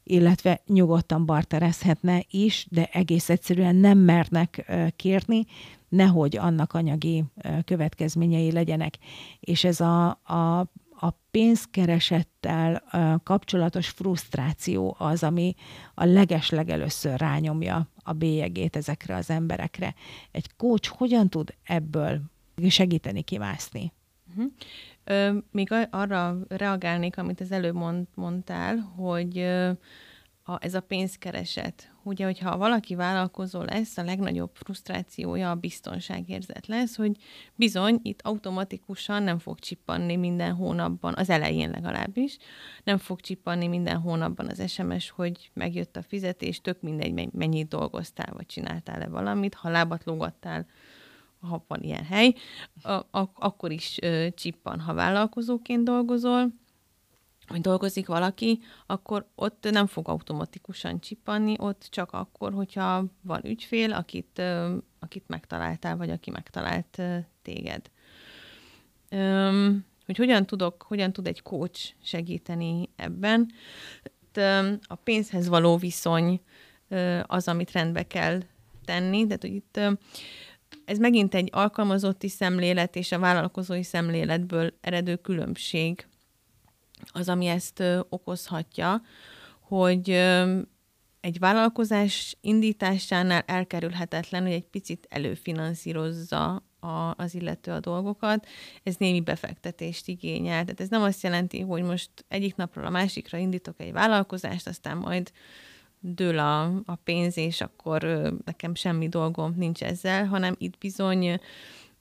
illetve 0.02 0.62
nyugodtan 0.66 1.26
barterezhetne 1.26 2.24
is, 2.30 2.66
de 2.70 2.88
egész 2.92 3.28
egyszerűen 3.28 3.76
nem 3.76 3.98
mernek 3.98 4.72
kérni, 4.96 5.46
nehogy 5.88 6.36
annak 6.36 6.72
anyagi 6.72 7.24
következményei 7.64 8.52
legyenek. 8.52 8.98
És 9.40 9.64
ez 9.64 9.80
a, 9.80 10.08
a, 10.08 10.58
a 11.00 11.10
pénzkeresettel 11.30 12.82
kapcsolatos 13.22 13.88
frusztráció 13.88 14.96
az, 14.98 15.22
ami 15.22 15.54
a 15.94 16.04
legeslegelőször 16.04 17.18
rányomja 17.18 17.88
a 18.02 18.12
bélyegét 18.12 18.76
ezekre 18.76 19.16
az 19.16 19.30
emberekre. 19.30 19.94
Egy 20.30 20.56
kócs 20.56 20.88
hogyan 20.88 21.28
tud 21.28 21.54
ebből 21.64 22.20
segíteni 22.68 23.22
kimászni? 23.22 23.92
Ö, 25.04 25.38
még 25.50 25.72
arra 25.90 26.38
reagálnék, 26.48 27.18
amit 27.18 27.40
az 27.40 27.52
előbb 27.52 27.74
mond, 27.74 28.06
mondtál, 28.14 28.76
hogy 28.76 29.38
ö, 29.38 29.70
a, 30.50 30.58
ez 30.60 30.74
a 30.74 30.80
pénzkereset. 30.80 31.92
Ugye, 32.02 32.24
hogyha 32.24 32.56
valaki 32.56 32.94
vállalkozó 32.94 33.62
lesz, 33.62 33.98
a 33.98 34.04
legnagyobb 34.04 34.50
frusztrációja 34.54 35.50
a 35.50 35.54
biztonságérzet 35.54 36.66
lesz, 36.66 36.96
hogy 36.96 37.16
bizony 37.54 38.00
itt 38.02 38.20
automatikusan 38.22 39.22
nem 39.22 39.38
fog 39.38 39.58
csippanni 39.58 40.16
minden 40.16 40.54
hónapban, 40.54 41.14
az 41.16 41.30
elején 41.30 41.70
legalábbis, 41.70 42.36
nem 42.84 42.98
fog 42.98 43.20
csippanni 43.20 43.66
minden 43.66 43.96
hónapban 43.96 44.48
az 44.48 44.70
SMS, 44.70 45.10
hogy 45.10 45.50
megjött 45.52 45.96
a 45.96 46.02
fizetés, 46.02 46.60
tök 46.60 46.80
mindegy, 46.80 47.32
mennyit 47.32 47.68
dolgoztál, 47.68 48.32
vagy 48.32 48.46
csináltál-e 48.46 49.08
valamit, 49.08 49.54
ha 49.54 49.68
lábat 49.68 50.04
lógattál, 50.04 50.66
ha 51.40 51.64
van 51.68 51.82
ilyen 51.82 52.04
hely, 52.04 52.34
akkor 53.34 53.70
is 53.70 53.98
ö, 54.02 54.26
csippan, 54.34 54.80
ha 54.80 54.94
vállalkozóként 54.94 55.84
dolgozol, 55.84 56.58
hogy 57.46 57.60
dolgozik 57.60 58.06
valaki, 58.06 58.60
akkor 58.86 59.26
ott 59.34 59.70
nem 59.70 59.86
fog 59.86 60.08
automatikusan 60.08 61.00
csipanni, 61.00 61.54
ott 61.58 61.86
csak 61.90 62.12
akkor, 62.12 62.52
hogyha 62.52 63.04
van 63.22 63.40
ügyfél, 63.44 63.92
akit, 63.92 64.42
akit 64.98 65.24
megtaláltál, 65.26 65.96
vagy 65.96 66.10
aki 66.10 66.30
megtalált 66.30 67.02
téged. 67.42 67.90
Hogy 70.06 70.16
hogyan 70.16 70.46
tudok, 70.46 70.82
hogyan 70.82 71.12
tud 71.12 71.26
egy 71.26 71.42
coach 71.42 71.94
segíteni 72.02 72.88
ebben? 72.96 73.50
A 74.82 74.94
pénzhez 74.94 75.48
való 75.48 75.76
viszony 75.76 76.40
az, 77.22 77.48
amit 77.48 77.72
rendbe 77.72 78.06
kell 78.06 78.40
tenni, 78.84 79.26
de 79.26 79.36
hogy 79.40 79.54
itt 79.54 79.80
ez 80.90 80.98
megint 80.98 81.34
egy 81.34 81.48
alkalmazotti 81.52 82.28
szemlélet 82.28 82.96
és 82.96 83.12
a 83.12 83.18
vállalkozói 83.18 83.82
szemléletből 83.82 84.72
eredő 84.80 85.16
különbség 85.16 86.06
az, 87.12 87.28
ami 87.28 87.46
ezt 87.46 87.82
okozhatja, 88.08 89.02
hogy 89.60 90.10
egy 91.20 91.38
vállalkozás 91.38 92.36
indításánál 92.40 93.42
elkerülhetetlen, 93.46 94.42
hogy 94.42 94.52
egy 94.52 94.66
picit 94.66 95.06
előfinanszírozza 95.10 96.64
a, 96.80 97.14
az 97.16 97.34
illető 97.34 97.72
a 97.72 97.80
dolgokat, 97.80 98.46
ez 98.82 98.96
némi 98.96 99.20
befektetést 99.20 100.08
igényel. 100.08 100.62
Tehát 100.62 100.80
ez 100.80 100.88
nem 100.88 101.02
azt 101.02 101.22
jelenti, 101.22 101.60
hogy 101.60 101.82
most 101.82 102.10
egyik 102.28 102.56
napról 102.56 102.86
a 102.86 102.90
másikra 102.90 103.38
indítok 103.38 103.80
egy 103.80 103.92
vállalkozást, 103.92 104.66
aztán 104.66 104.96
majd 104.96 105.32
dől 106.00 106.38
a, 106.38 106.64
a 106.64 106.94
pénz, 107.04 107.36
és 107.36 107.60
akkor 107.60 108.02
nekem 108.44 108.74
semmi 108.74 109.08
dolgom 109.08 109.54
nincs 109.56 109.82
ezzel, 109.82 110.26
hanem 110.26 110.54
itt 110.58 110.78
bizony 110.78 111.40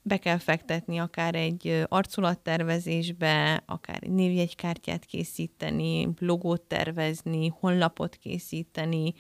be 0.02 0.18
kell 0.18 0.38
fektetni 0.38 0.98
akár 0.98 1.36
egy 1.36 1.86
arculattervezésbe, 1.88 3.64
akár 3.66 4.00
egy 4.02 4.10
névjegykártyát 4.10 5.06
készíteni, 5.06 6.10
logót 6.20 6.62
tervezni, 6.62 7.54
honlapot 7.60 8.16
készíteni. 8.16 9.14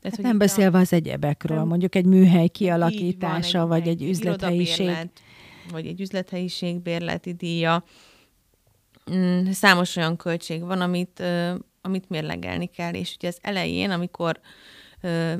Tehát, 0.00 0.16
hát 0.16 0.26
nem 0.26 0.38
beszélve 0.38 0.78
a... 0.78 0.80
az 0.80 0.92
egyebekről, 0.92 1.58
nem, 1.58 1.66
mondjuk 1.66 1.94
egy 1.94 2.06
műhely 2.06 2.48
kialakítása, 2.48 3.66
van, 3.66 3.76
egy, 3.76 3.84
vagy 3.84 3.88
egy 3.88 4.08
üzlethelyiség. 4.08 4.90
Vagy 5.70 5.86
egy 5.86 6.00
üzlethelyiség 6.00 6.80
bérleti 6.80 7.32
díja. 7.32 7.84
Mm, 9.12 9.50
számos 9.50 9.96
olyan 9.96 10.16
költség 10.16 10.60
van, 10.60 10.80
amit, 10.80 11.22
amit 11.82 12.08
mérlegelni 12.08 12.66
kell, 12.66 12.94
és 12.94 13.14
ugye 13.16 13.28
az 13.28 13.38
elején, 13.42 13.90
amikor 13.90 14.40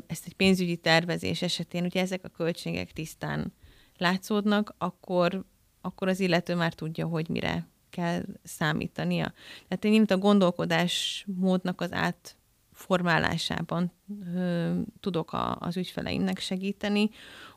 ezt 0.07 0.25
egy 0.25 0.35
pénzügyi 0.35 0.75
tervezés 0.75 1.41
esetén, 1.41 1.83
ugye 1.83 2.01
ezek 2.01 2.23
a 2.23 2.29
költségek 2.29 2.91
tisztán 2.91 3.53
látszódnak, 3.97 4.75
akkor, 4.77 5.45
akkor 5.81 6.07
az 6.07 6.19
illető 6.19 6.55
már 6.55 6.73
tudja, 6.73 7.07
hogy 7.07 7.29
mire 7.29 7.67
kell 7.89 8.23
számítania. 8.43 9.33
Tehát 9.67 9.85
én 9.85 9.91
mint 9.91 10.11
a 10.11 10.17
gondolkodás 10.17 11.25
módnak 11.39 11.81
az 11.81 11.91
átformálásában 11.91 13.91
ö, 14.35 14.71
tudok 14.99 15.33
a, 15.33 15.57
az 15.59 15.77
ügyfeleimnek 15.77 16.39
segíteni, 16.39 17.09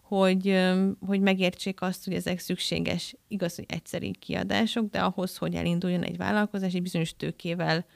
hogy, 0.02 0.48
ö, 0.48 0.90
hogy 1.06 1.20
megértsék 1.20 1.80
azt, 1.80 2.04
hogy 2.04 2.14
ezek 2.14 2.38
szükséges, 2.38 3.16
igaz, 3.28 3.54
hogy 3.54 3.66
egyszeri 3.68 4.10
kiadások, 4.10 4.90
de 4.90 5.00
ahhoz, 5.00 5.36
hogy 5.36 5.54
elinduljon 5.54 6.02
egy 6.02 6.16
vállalkozás, 6.16 6.74
egy 6.74 6.82
bizonyos 6.82 7.16
tőkével 7.16 7.86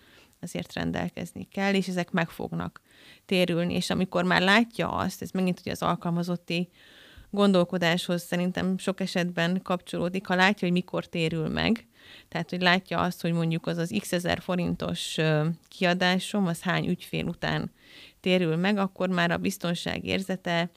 azért 0.40 0.72
rendelkezni 0.72 1.48
kell, 1.52 1.74
és 1.74 1.88
ezek 1.88 2.10
meg 2.10 2.30
fognak 2.30 2.80
térülni. 3.26 3.74
És 3.74 3.90
amikor 3.90 4.24
már 4.24 4.40
látja 4.40 4.88
azt, 4.88 5.22
ez 5.22 5.30
megint 5.30 5.60
ugye 5.60 5.70
az 5.70 5.82
alkalmazotti 5.82 6.68
gondolkodáshoz 7.30 8.22
szerintem 8.22 8.78
sok 8.78 9.00
esetben 9.00 9.62
kapcsolódik, 9.62 10.26
ha 10.26 10.34
látja, 10.34 10.68
hogy 10.68 10.76
mikor 10.76 11.06
térül 11.06 11.48
meg, 11.48 11.88
tehát, 12.28 12.50
hogy 12.50 12.60
látja 12.60 13.00
azt, 13.00 13.20
hogy 13.20 13.32
mondjuk 13.32 13.66
az 13.66 13.76
az 13.76 13.94
x 14.00 14.12
ezer 14.12 14.40
forintos 14.40 15.16
kiadásom, 15.68 16.46
az 16.46 16.62
hány 16.62 16.88
ügyfél 16.88 17.26
után 17.26 17.72
térül 18.20 18.56
meg, 18.56 18.78
akkor 18.78 19.08
már 19.08 19.30
a 19.30 19.36
biztonság 19.36 20.04
érzete 20.04 20.70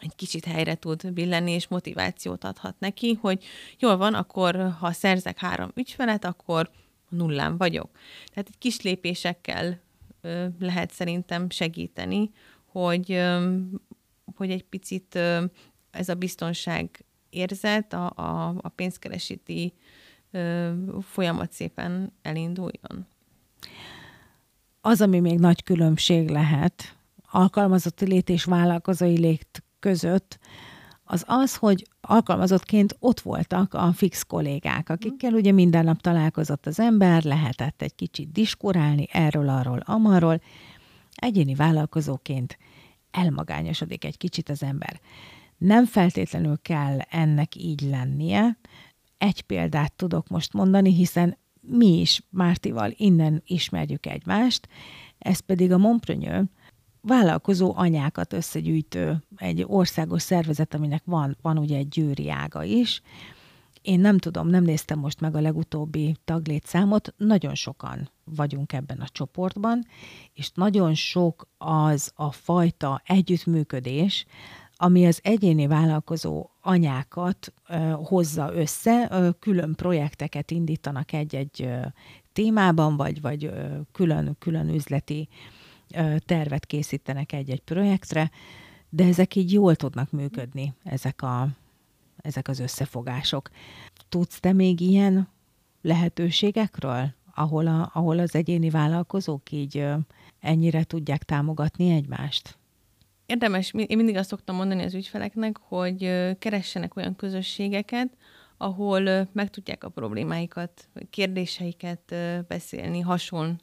egy 0.00 0.14
kicsit 0.16 0.44
helyre 0.44 0.74
tud 0.74 1.12
billenni, 1.12 1.50
és 1.50 1.68
motivációt 1.68 2.44
adhat 2.44 2.74
neki, 2.78 3.18
hogy 3.20 3.44
jól 3.78 3.96
van, 3.96 4.14
akkor 4.14 4.74
ha 4.80 4.92
szerzek 4.92 5.38
három 5.38 5.70
ügyfelet, 5.74 6.24
akkor 6.24 6.70
nullán 7.16 7.56
vagyok. 7.56 7.90
Tehát 8.32 8.48
egy 8.48 8.58
kis 8.58 8.80
lépésekkel 8.80 9.80
lehet 10.58 10.90
szerintem 10.90 11.50
segíteni, 11.50 12.30
hogy 12.64 13.22
hogy 14.36 14.50
egy 14.50 14.64
picit 14.64 15.14
ez 15.90 16.08
a 16.08 16.14
biztonság 16.14 17.04
érzet, 17.30 17.92
a, 17.92 18.12
a, 18.14 18.54
a 18.60 18.68
pénzkeresíti 18.68 19.74
folyamat 21.00 21.52
szépen 21.52 22.12
elinduljon. 22.22 23.06
Az, 24.80 25.00
ami 25.00 25.20
még 25.20 25.38
nagy 25.38 25.62
különbség 25.62 26.28
lehet 26.28 26.96
alkalmazotti 27.30 28.06
lét 28.06 28.28
és 28.28 28.44
vállalkozói 28.44 29.18
lét 29.18 29.64
között, 29.78 30.38
az 31.08 31.24
az, 31.26 31.56
hogy 31.56 31.88
alkalmazottként 32.00 32.96
ott 32.98 33.20
voltak 33.20 33.74
a 33.74 33.92
fix 33.92 34.22
kollégák, 34.22 34.88
akikkel 34.88 35.32
ugye 35.32 35.52
minden 35.52 35.84
nap 35.84 36.00
találkozott 36.00 36.66
az 36.66 36.80
ember, 36.80 37.22
lehetett 37.22 37.82
egy 37.82 37.94
kicsit 37.94 38.32
diskurálni 38.32 39.08
erről, 39.12 39.48
arról, 39.48 39.78
amarról. 39.84 40.40
Egyéni 41.14 41.54
vállalkozóként 41.54 42.58
elmagányosodik 43.10 44.04
egy 44.04 44.16
kicsit 44.16 44.48
az 44.48 44.62
ember. 44.62 45.00
Nem 45.58 45.84
feltétlenül 45.84 46.58
kell 46.62 46.98
ennek 46.98 47.56
így 47.56 47.80
lennie. 47.80 48.58
Egy 49.18 49.42
példát 49.42 49.92
tudok 49.92 50.28
most 50.28 50.52
mondani, 50.52 50.94
hiszen 50.94 51.36
mi 51.60 52.00
is 52.00 52.22
Mártival 52.30 52.92
innen 52.96 53.42
ismerjük 53.46 54.06
egymást, 54.06 54.68
ez 55.18 55.38
pedig 55.40 55.72
a 55.72 55.78
Montprenyő, 55.78 56.44
vállalkozó 57.06 57.72
anyákat 57.76 58.32
összegyűjtő 58.32 59.22
egy 59.36 59.64
országos 59.66 60.22
szervezet, 60.22 60.74
aminek 60.74 61.02
van, 61.04 61.36
van 61.42 61.58
ugye 61.58 61.76
egy 61.76 61.88
győri 61.88 62.30
ága 62.30 62.62
is. 62.62 63.02
Én 63.82 64.00
nem 64.00 64.18
tudom, 64.18 64.48
nem 64.48 64.62
néztem 64.64 64.98
most 64.98 65.20
meg 65.20 65.34
a 65.34 65.40
legutóbbi 65.40 66.16
taglétszámot, 66.24 67.14
nagyon 67.16 67.54
sokan 67.54 68.10
vagyunk 68.24 68.72
ebben 68.72 69.00
a 69.00 69.08
csoportban, 69.08 69.86
és 70.32 70.50
nagyon 70.54 70.94
sok 70.94 71.48
az 71.58 72.12
a 72.14 72.32
fajta 72.32 73.02
együttműködés, 73.04 74.26
ami 74.76 75.06
az 75.06 75.20
egyéni 75.22 75.66
vállalkozó 75.66 76.48
anyákat 76.60 77.52
ö, 77.68 77.76
hozza 78.04 78.54
össze, 78.54 79.08
ö, 79.10 79.28
külön 79.38 79.74
projekteket 79.74 80.50
indítanak 80.50 81.12
egy-egy 81.12 81.62
ö, 81.62 81.80
témában, 82.32 82.96
vagy, 82.96 83.20
vagy 83.20 83.44
ö, 83.44 83.66
külön, 83.92 84.36
külön 84.38 84.68
üzleti 84.68 85.28
tervet 86.18 86.66
készítenek 86.66 87.32
egy-egy 87.32 87.60
projektre, 87.60 88.30
de 88.88 89.04
ezek 89.04 89.34
így 89.34 89.52
jól 89.52 89.76
tudnak 89.76 90.10
működni, 90.10 90.74
ezek, 90.84 91.22
a, 91.22 91.48
ezek 92.16 92.48
az 92.48 92.58
összefogások. 92.58 93.50
Tudsz 94.08 94.40
te 94.40 94.52
még 94.52 94.80
ilyen 94.80 95.28
lehetőségekről, 95.82 97.14
ahol, 97.34 97.66
a, 97.66 97.90
ahol 97.94 98.18
az 98.18 98.34
egyéni 98.34 98.70
vállalkozók 98.70 99.50
így 99.50 99.84
ennyire 100.40 100.84
tudják 100.84 101.22
támogatni 101.22 101.90
egymást? 101.90 102.58
Érdemes, 103.26 103.72
én 103.72 103.96
mindig 103.96 104.16
azt 104.16 104.28
szoktam 104.28 104.56
mondani 104.56 104.82
az 104.82 104.94
ügyfeleknek, 104.94 105.58
hogy 105.58 105.98
keressenek 106.38 106.96
olyan 106.96 107.16
közösségeket, 107.16 108.08
ahol 108.56 109.28
meg 109.32 109.50
tudják 109.50 109.84
a 109.84 109.88
problémáikat, 109.88 110.88
kérdéseiket 111.10 112.14
beszélni 112.48 113.00
hasonló 113.00 113.54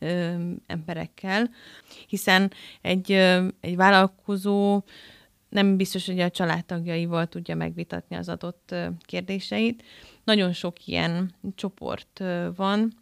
szőrű 0.00 0.54
emberekkel, 0.66 1.50
hiszen 2.06 2.52
egy, 2.80 3.12
egy 3.60 3.76
vállalkozó 3.76 4.82
nem 5.48 5.76
biztos, 5.76 6.06
hogy 6.06 6.20
a 6.20 6.30
családtagjaival 6.30 7.26
tudja 7.26 7.54
megvitatni 7.54 8.16
az 8.16 8.28
adott 8.28 8.74
kérdéseit. 9.00 9.82
Nagyon 10.24 10.52
sok 10.52 10.86
ilyen 10.86 11.34
csoport 11.54 12.22
van, 12.56 12.92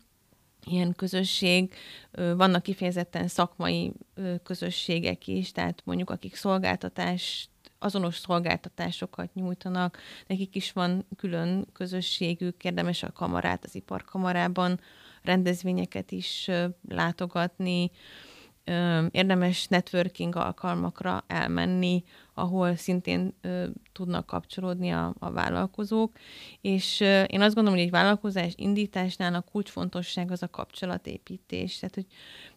ilyen 0.64 0.94
közösség, 0.94 1.74
vannak 2.10 2.62
kifejezetten 2.62 3.28
szakmai 3.28 3.92
közösségek 4.42 5.26
is, 5.26 5.52
tehát 5.52 5.82
mondjuk 5.84 6.10
akik 6.10 6.34
szolgáltatást 6.34 7.50
azonos 7.78 8.16
szolgáltatásokat 8.16 9.34
nyújtanak, 9.34 9.98
nekik 10.26 10.54
is 10.54 10.72
van 10.72 11.06
külön 11.16 11.66
közösségük, 11.72 12.64
érdemes 12.64 13.02
a 13.02 13.12
kamarát 13.12 13.64
az 13.64 13.74
iparkamarában 13.74 14.80
rendezvényeket 15.28 16.10
is 16.12 16.50
látogatni, 16.88 17.90
érdemes 19.10 19.66
networking 19.66 20.36
alkalmakra 20.36 21.24
elmenni, 21.26 22.04
ahol 22.34 22.76
szintén 22.76 23.34
tudnak 23.92 24.26
kapcsolódni 24.26 24.90
a, 24.90 25.14
a 25.18 25.30
vállalkozók, 25.30 26.16
és 26.60 27.00
én 27.26 27.40
azt 27.40 27.54
gondolom, 27.54 27.78
hogy 27.78 27.86
egy 27.86 27.90
vállalkozás 27.90 28.52
indításnál 28.56 29.34
a 29.34 29.40
kulcsfontosság 29.40 30.30
az 30.30 30.42
a 30.42 30.48
kapcsolatépítés, 30.48 31.78
tehát 31.78 31.94
hogy 31.94 32.06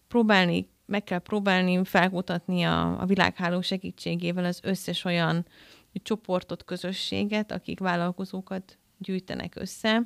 próbálni, 0.07 0.69
meg 0.85 1.03
kell 1.03 1.19
próbálni 1.19 1.85
felkutatni 1.85 2.63
a, 2.63 3.01
a 3.01 3.05
világháló 3.05 3.61
segítségével 3.61 4.45
az 4.45 4.59
összes 4.63 5.05
olyan 5.05 5.45
csoportot, 5.93 6.63
közösséget, 6.63 7.51
akik 7.51 7.79
vállalkozókat 7.79 8.77
gyűjtenek 8.97 9.55
össze, 9.55 10.01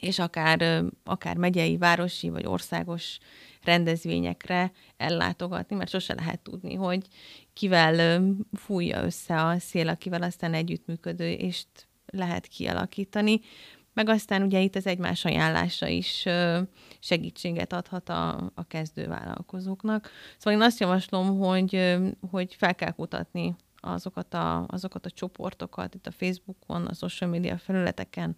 és 0.00 0.18
akár, 0.18 0.84
akár 1.04 1.36
megyei, 1.36 1.76
városi 1.76 2.28
vagy 2.28 2.46
országos 2.46 3.18
rendezvényekre 3.62 4.72
ellátogatni, 4.96 5.76
mert 5.76 5.90
sose 5.90 6.14
lehet 6.14 6.40
tudni, 6.40 6.74
hogy 6.74 7.06
kivel 7.52 8.22
fújja 8.52 9.02
össze 9.02 9.44
a 9.44 9.58
szél, 9.58 9.88
akivel 9.88 10.22
aztán 10.22 10.54
együttműködő 10.54 11.30
és 11.30 11.64
lehet 12.06 12.46
kialakítani. 12.46 13.40
Meg 13.94 14.08
aztán 14.08 14.42
ugye 14.42 14.60
itt 14.60 14.76
az 14.76 14.86
egymás 14.86 15.24
ajánlása 15.24 15.86
is 15.86 16.24
segítséget 16.98 17.72
adhat 17.72 18.08
a, 18.08 18.50
a 18.54 18.66
kezdővállalkozóknak. 18.68 20.10
Szóval 20.38 20.60
én 20.60 20.66
azt 20.66 20.80
javaslom, 20.80 21.38
hogy, 21.38 21.96
hogy 22.30 22.54
fel 22.54 22.74
kell 22.74 22.90
kutatni 22.90 23.56
azokat 23.80 24.34
a, 24.34 24.66
azokat 24.66 25.06
a 25.06 25.10
csoportokat 25.10 25.94
itt 25.94 26.06
a 26.06 26.10
Facebookon, 26.10 26.86
a 26.86 26.94
social 26.94 27.30
media 27.30 27.58
felületeken, 27.58 28.36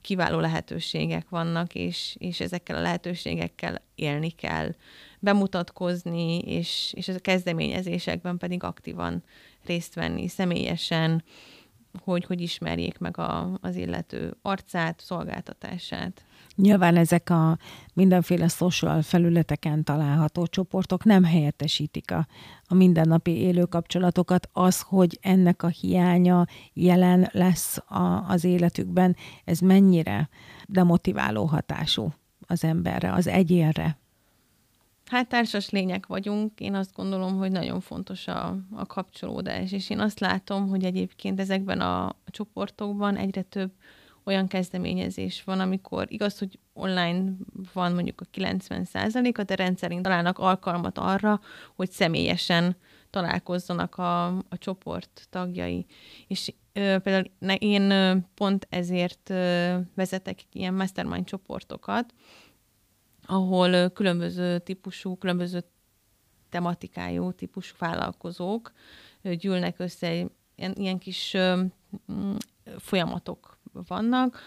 kiváló 0.00 0.40
lehetőségek 0.40 1.28
vannak, 1.28 1.74
és, 1.74 2.16
és 2.18 2.40
ezekkel 2.40 2.76
a 2.76 2.80
lehetőségekkel 2.80 3.82
élni 3.94 4.30
kell, 4.30 4.74
bemutatkozni, 5.18 6.38
és, 6.38 6.92
és 6.96 7.08
a 7.08 7.18
kezdeményezésekben 7.18 8.36
pedig 8.36 8.62
aktívan 8.62 9.22
részt 9.64 9.94
venni, 9.94 10.28
személyesen, 10.28 11.24
hogy, 12.04 12.24
hogy 12.24 12.40
ismerjék 12.40 12.98
meg 12.98 13.18
a, 13.18 13.58
az 13.60 13.76
illető 13.76 14.36
arcát, 14.42 15.00
szolgáltatását. 15.00 16.24
Nyilván 16.56 16.96
ezek 16.96 17.30
a 17.30 17.58
mindenféle 17.94 18.48
social 18.48 19.02
felületeken 19.02 19.84
található 19.84 20.46
csoportok 20.46 21.04
nem 21.04 21.24
helyettesítik 21.24 22.10
a, 22.10 22.26
a 22.64 22.74
mindennapi 22.74 23.30
élő 23.30 23.64
kapcsolatokat. 23.64 24.48
Az, 24.52 24.80
hogy 24.80 25.18
ennek 25.22 25.62
a 25.62 25.68
hiánya 25.68 26.46
jelen 26.72 27.28
lesz 27.32 27.78
a, 27.78 28.24
az 28.28 28.44
életükben, 28.44 29.16
ez 29.44 29.58
mennyire 29.58 30.28
demotiváló 30.66 31.44
hatású 31.44 32.12
az 32.46 32.64
emberre, 32.64 33.12
az 33.12 33.26
egyénre? 33.26 33.98
Hát 35.06 35.28
társas 35.28 35.70
lények 35.70 36.06
vagyunk, 36.06 36.60
én 36.60 36.74
azt 36.74 36.94
gondolom, 36.94 37.36
hogy 37.36 37.50
nagyon 37.50 37.80
fontos 37.80 38.28
a, 38.28 38.56
a 38.74 38.86
kapcsolódás, 38.86 39.72
és 39.72 39.90
én 39.90 40.00
azt 40.00 40.20
látom, 40.20 40.68
hogy 40.68 40.84
egyébként 40.84 41.40
ezekben 41.40 41.80
a, 41.80 42.06
a 42.06 42.30
csoportokban 42.30 43.16
egyre 43.16 43.42
több 43.42 43.70
olyan 44.26 44.46
kezdeményezés 44.46 45.44
van, 45.44 45.60
amikor 45.60 46.06
igaz, 46.08 46.38
hogy 46.38 46.58
online 46.72 47.32
van 47.72 47.92
mondjuk 47.92 48.20
a 48.20 48.26
90 48.30 48.86
a 49.34 49.42
de 49.42 49.54
rendszerint 49.54 50.02
találnak 50.02 50.38
alkalmat 50.38 50.98
arra, 50.98 51.40
hogy 51.74 51.90
személyesen 51.90 52.76
találkozzanak 53.10 53.96
a, 53.96 54.26
a 54.26 54.58
csoport 54.58 55.26
tagjai. 55.30 55.86
És 56.26 56.54
ö, 56.72 56.96
például 57.02 57.30
én 57.58 58.24
pont 58.34 58.66
ezért 58.70 59.30
ö, 59.30 59.76
vezetek 59.94 60.38
ilyen 60.52 60.74
mastermind 60.74 61.24
csoportokat, 61.24 62.14
ahol 63.26 63.72
ö, 63.72 63.88
különböző 63.88 64.58
típusú, 64.58 65.16
különböző 65.16 65.64
tematikájú 66.48 67.32
típusú 67.32 67.74
vállalkozók 67.78 68.72
ö, 69.22 69.34
gyűlnek 69.34 69.78
össze 69.78 70.14
ilyen, 70.56 70.72
ilyen 70.74 70.98
kis 70.98 71.34
ö, 71.34 71.62
folyamatok 72.78 73.55
vannak, 73.88 74.40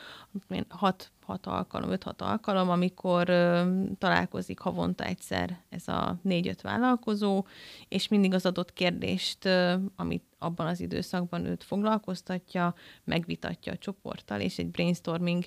hat, 0.67 1.11
hat 1.25 1.45
alkalom, 1.45 1.91
öt-hat 1.91 2.21
alkalom, 2.21 2.69
amikor 2.69 3.29
ö, 3.29 3.71
találkozik 3.97 4.59
havonta 4.59 5.03
egyszer 5.03 5.59
ez 5.69 5.87
a 5.87 6.19
négy-öt 6.21 6.61
vállalkozó, 6.61 7.45
és 7.87 8.07
mindig 8.07 8.33
az 8.33 8.45
adott 8.45 8.73
kérdést, 8.73 9.45
ö, 9.45 9.73
amit 9.95 10.23
abban 10.39 10.67
az 10.67 10.79
időszakban 10.79 11.45
őt 11.45 11.63
foglalkoztatja, 11.63 12.73
megvitatja 13.03 13.71
a 13.71 13.77
csoporttal, 13.77 14.39
és 14.39 14.57
egy 14.57 14.67
brainstorming 14.67 15.43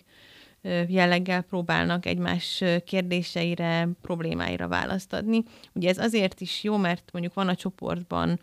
jelleggel 0.88 1.42
próbálnak 1.42 2.06
egymás 2.06 2.64
kérdéseire, 2.84 3.88
problémáira 4.00 4.68
választ 4.68 5.12
adni. 5.12 5.42
Ugye 5.72 5.88
ez 5.88 5.98
azért 5.98 6.40
is 6.40 6.62
jó, 6.62 6.76
mert 6.76 7.08
mondjuk 7.12 7.34
van 7.34 7.48
a 7.48 7.54
csoportban 7.54 8.40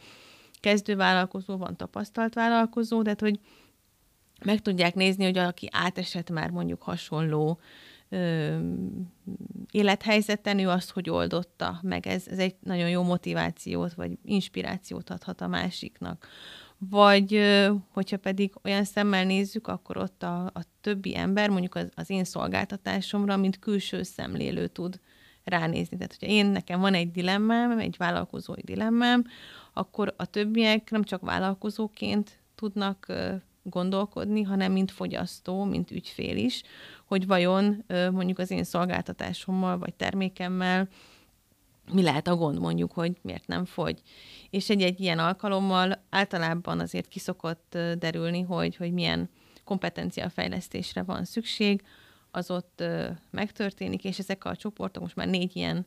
kezdő 0.60 0.96
vállalkozó, 0.96 1.58
van 1.58 1.76
tapasztalt 1.76 2.34
vállalkozó, 2.34 3.02
tehát 3.02 3.20
hogy 3.20 3.40
meg 4.46 4.62
tudják 4.62 4.96
nézni, 4.96 5.24
hogy 5.24 5.38
aki 5.38 5.70
átesett 5.72 6.30
már 6.30 6.50
mondjuk 6.50 6.82
hasonló 6.82 7.60
ö, 8.10 8.58
élethelyzeten, 9.72 10.60
ő 10.60 10.70
azt, 10.70 10.92
hogy 10.92 11.10
oldotta 11.10 11.80
meg. 11.82 12.08
Ez, 12.08 12.28
ez 12.28 12.38
egy 12.38 12.56
nagyon 12.60 12.90
jó 12.90 13.04
motivációt, 13.04 13.94
vagy 13.94 14.18
inspirációt 14.26 15.10
adhat 15.10 15.42
a 15.42 15.48
másiknak. 15.48 16.28
vagy 16.90 17.42
hogyha 17.92 18.18
pedig 18.18 18.54
olyan 18.64 18.84
szemmel 18.84 19.26
nézzük, 19.26 19.68
akkor 19.68 19.98
ott 19.98 20.24
a, 20.24 20.46
a 20.46 20.62
többi 20.82 21.16
ember, 21.16 21.50
mondjuk 21.50 21.76
az, 21.76 21.90
az 21.96 22.10
én 22.10 22.24
szolgáltatásomra, 22.24 23.38
mint 23.38 23.60
külső 23.60 24.04
szemlélő 24.04 24.68
tud 24.68 25.00
ránézni. 25.44 25.98
Tehát, 25.98 26.16
hogyha 26.20 26.36
én 26.36 26.46
nekem 26.46 26.80
van 26.80 26.94
egy 26.94 27.12
dilemmám, 27.12 27.80
egy 27.80 27.96
vállalkozói 27.98 28.62
dilemmám, 28.62 29.24
akkor 29.74 30.14
a 30.18 30.26
többiek 30.26 30.92
nem 30.92 31.04
csak 31.04 31.22
vállalkozóként 31.22 32.40
tudnak 32.56 33.14
gondolkodni, 33.70 34.42
hanem 34.42 34.72
mint 34.72 34.92
fogyasztó, 34.92 35.64
mint 35.64 35.92
ügyfél 35.92 36.38
is, 36.38 36.64
hogy 37.06 37.28
vajon 37.28 37.86
mondjuk 37.88 38.40
az 38.40 38.52
én 38.52 38.64
szolgáltatásommal 38.64 39.78
vagy 39.78 39.94
termékemmel 39.94 40.88
mi 41.92 42.02
lehet 42.02 42.28
a 42.28 42.36
gond 42.36 42.60
mondjuk, 42.60 42.92
hogy 42.92 43.18
miért 43.22 43.48
nem 43.48 43.66
fogy. 43.66 44.02
És 44.50 44.70
egy-egy 44.70 45.00
ilyen 45.00 45.20
alkalommal 45.20 46.04
általában 46.10 46.80
azért 46.80 47.08
kiszokott 47.08 47.78
derülni, 47.98 48.42
hogy, 48.42 48.76
hogy 48.76 48.94
milyen 48.94 49.30
kompetenciafejlesztésre 49.64 51.04
van 51.04 51.26
szükség, 51.26 51.82
az 52.32 52.52
ott 52.52 52.84
megtörténik, 53.32 54.04
és 54.04 54.20
ezek 54.20 54.46
a 54.46 54.56
csoportok, 54.56 55.02
most 55.02 55.16
már 55.16 55.28
négy 55.28 55.56
ilyen 55.56 55.86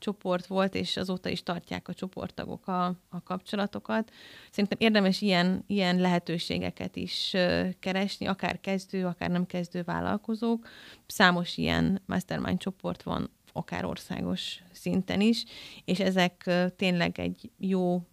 csoport 0.00 0.46
volt, 0.46 0.74
és 0.74 0.96
azóta 0.96 1.28
is 1.28 1.42
tartják 1.42 1.88
a 1.88 1.94
csoporttagok 1.94 2.66
a, 2.66 2.86
a 3.08 3.22
kapcsolatokat. 3.24 4.12
Szerintem 4.50 4.78
érdemes 4.80 5.20
ilyen, 5.20 5.64
ilyen 5.66 5.96
lehetőségeket 5.96 6.96
is 6.96 7.36
keresni, 7.78 8.26
akár 8.26 8.60
kezdő, 8.60 9.06
akár 9.06 9.30
nem 9.30 9.46
kezdő 9.46 9.82
vállalkozók. 9.82 10.68
Számos 11.06 11.56
ilyen 11.56 12.02
mastermind 12.06 12.58
csoport 12.58 13.02
van, 13.02 13.30
akár 13.52 13.84
országos 13.84 14.62
szinten 14.72 15.20
is, 15.20 15.44
és 15.84 16.00
ezek 16.00 16.50
tényleg 16.76 17.18
egy 17.18 17.50
jó 17.58 18.08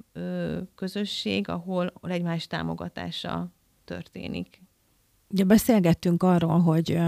közösség, 0.75 1.49
ahol 1.49 1.93
egymás 2.01 2.47
támogatása 2.47 3.51
történik. 3.85 4.61
Ugye 5.29 5.43
beszélgettünk 5.43 6.23
arról, 6.23 6.59
hogy 6.59 6.99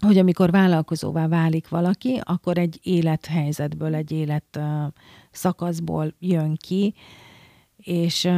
hogy 0.00 0.18
amikor 0.18 0.50
vállalkozóvá 0.50 1.28
válik 1.28 1.68
valaki, 1.68 2.20
akkor 2.24 2.58
egy 2.58 2.78
élethelyzetből, 2.82 3.94
egy 3.94 4.12
élet 4.12 4.60
szakaszból 5.30 6.14
jön 6.18 6.56
ki, 6.56 6.94
és 7.76 8.28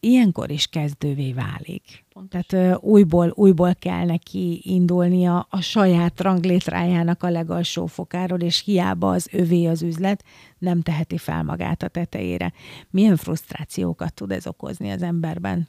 ilyenkor 0.00 0.50
is 0.50 0.66
kezdővé 0.66 1.32
válik. 1.32 2.04
Pontos. 2.12 2.46
Tehát 2.46 2.78
újból, 2.82 3.32
újból 3.34 3.74
kell 3.74 4.04
neki 4.04 4.60
indulnia 4.64 5.46
a 5.50 5.60
saját 5.60 6.20
ranglétrájának 6.20 7.22
a 7.22 7.30
legalsó 7.30 7.86
fokáról, 7.86 8.40
és 8.40 8.62
hiába 8.64 9.10
az 9.10 9.28
övé 9.32 9.66
az 9.66 9.82
üzlet, 9.82 10.24
nem 10.58 10.82
teheti 10.82 11.18
fel 11.18 11.42
magát 11.42 11.82
a 11.82 11.88
tetejére. 11.88 12.52
Milyen 12.90 13.16
frusztrációkat 13.16 14.14
tud 14.14 14.32
ez 14.32 14.46
okozni 14.46 14.90
az 14.90 15.02
emberben? 15.02 15.68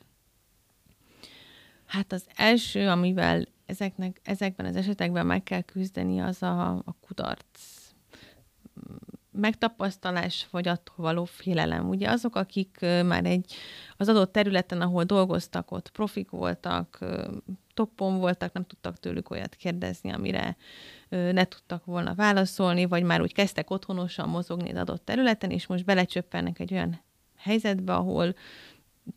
Hát 1.85 2.11
az 2.11 2.25
első, 2.35 2.87
amivel 2.87 3.45
ezeknek, 3.69 4.21
ezekben 4.23 4.65
az 4.65 4.75
esetekben 4.75 5.25
meg 5.25 5.43
kell 5.43 5.61
küzdeni, 5.61 6.19
az 6.19 6.43
a, 6.43 6.69
a 6.71 6.95
kudarc 7.07 7.45
megtapasztalás, 9.31 10.47
vagy 10.51 10.67
attól 10.67 10.95
való 10.95 11.25
félelem. 11.25 11.89
Ugye 11.89 12.09
azok, 12.09 12.35
akik 12.35 12.77
már 12.81 13.25
egy 13.25 13.53
az 13.97 14.07
adott 14.07 14.31
területen, 14.31 14.81
ahol 14.81 15.03
dolgoztak, 15.03 15.71
ott 15.71 15.89
profik 15.89 16.29
voltak, 16.29 16.99
toppon 17.73 18.17
voltak, 18.17 18.53
nem 18.53 18.65
tudtak 18.65 18.99
tőlük 18.99 19.29
olyat 19.29 19.55
kérdezni, 19.55 20.11
amire 20.11 20.57
ne 21.09 21.45
tudtak 21.45 21.85
volna 21.85 22.15
válaszolni, 22.15 22.85
vagy 22.85 23.03
már 23.03 23.21
úgy 23.21 23.33
kezdtek 23.33 23.69
otthonosan 23.69 24.29
mozogni 24.29 24.71
az 24.71 24.77
adott 24.77 25.05
területen, 25.05 25.51
és 25.51 25.67
most 25.67 25.85
belecsöppennek 25.85 26.59
egy 26.59 26.73
olyan 26.73 27.01
helyzetbe, 27.37 27.93
ahol 27.93 28.35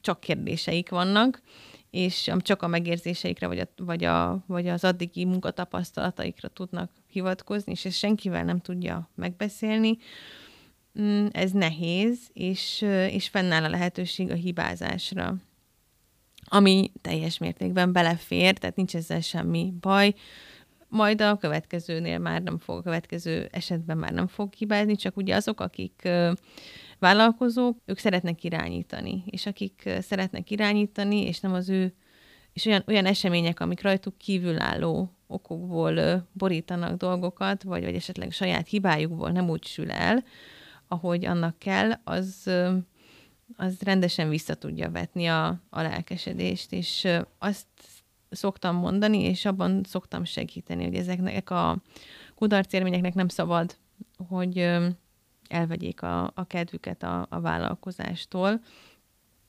csak 0.00 0.20
kérdéseik 0.20 0.90
vannak, 0.90 1.40
és 1.92 2.30
csak 2.38 2.62
a 2.62 2.66
megérzéseikre, 2.66 3.46
vagy, 3.46 3.58
a, 3.58 3.68
vagy, 3.76 4.04
a, 4.04 4.44
vagy 4.46 4.68
az 4.68 4.84
addigi 4.84 5.24
munkatapasztalataikra 5.24 6.48
tudnak 6.48 6.90
hivatkozni, 7.06 7.72
és 7.72 7.84
ezt 7.84 7.96
senkivel 7.96 8.44
nem 8.44 8.60
tudja 8.60 9.10
megbeszélni, 9.14 9.98
mm, 11.00 11.26
ez 11.30 11.50
nehéz, 11.50 12.18
és, 12.32 12.80
és 13.10 13.28
fennáll 13.28 13.64
a 13.64 13.68
lehetőség 13.68 14.30
a 14.30 14.34
hibázásra, 14.34 15.34
ami 16.44 16.92
teljes 17.00 17.38
mértékben 17.38 17.92
belefér, 17.92 18.58
tehát 18.58 18.76
nincs 18.76 18.96
ezzel 18.96 19.20
semmi 19.20 19.72
baj, 19.80 20.14
majd 20.92 21.20
a 21.20 21.36
következőnél 21.36 22.18
már 22.18 22.42
nem 22.42 22.58
fog, 22.58 22.78
a 22.78 22.82
következő 22.82 23.48
esetben 23.52 23.98
már 23.98 24.12
nem 24.12 24.26
fog 24.26 24.52
hibázni, 24.54 24.96
csak 24.96 25.16
ugye 25.16 25.34
azok, 25.34 25.60
akik 25.60 26.08
vállalkozók, 26.98 27.78
ők 27.84 27.98
szeretnek 27.98 28.44
irányítani, 28.44 29.22
és 29.26 29.46
akik 29.46 29.90
szeretnek 30.00 30.50
irányítani, 30.50 31.26
és 31.26 31.40
nem 31.40 31.52
az 31.52 31.68
ő, 31.68 31.94
és 32.52 32.66
olyan, 32.66 32.82
olyan 32.86 33.06
események, 33.06 33.60
amik 33.60 33.82
rajtuk 33.82 34.18
kívülálló 34.18 35.16
okokból 35.26 36.26
borítanak 36.32 36.96
dolgokat, 36.96 37.62
vagy, 37.62 37.84
vagy 37.84 37.94
esetleg 37.94 38.32
saját 38.32 38.68
hibájukból 38.68 39.30
nem 39.30 39.50
úgy 39.50 39.64
sül 39.64 39.90
el, 39.90 40.24
ahogy 40.88 41.24
annak 41.24 41.58
kell, 41.58 41.90
az, 42.04 42.50
az 43.56 43.80
rendesen 43.80 44.28
vissza 44.28 44.54
tudja 44.54 44.90
vetni 44.90 45.26
a, 45.26 45.46
a 45.70 45.82
lelkesedést, 45.82 46.72
és 46.72 47.08
azt 47.38 47.66
szoktam 48.32 48.76
mondani, 48.76 49.22
és 49.22 49.44
abban 49.44 49.80
szoktam 49.88 50.24
segíteni, 50.24 50.84
hogy 50.84 50.94
ezeknek 50.94 51.50
a 51.50 51.82
kudarcérményeknek 52.34 53.14
nem 53.14 53.28
szabad, 53.28 53.76
hogy 54.28 54.70
elvegyék 55.48 56.02
a, 56.02 56.24
a 56.34 56.44
kedvüket 56.46 57.02
a, 57.02 57.26
a 57.30 57.40
vállalkozástól, 57.40 58.60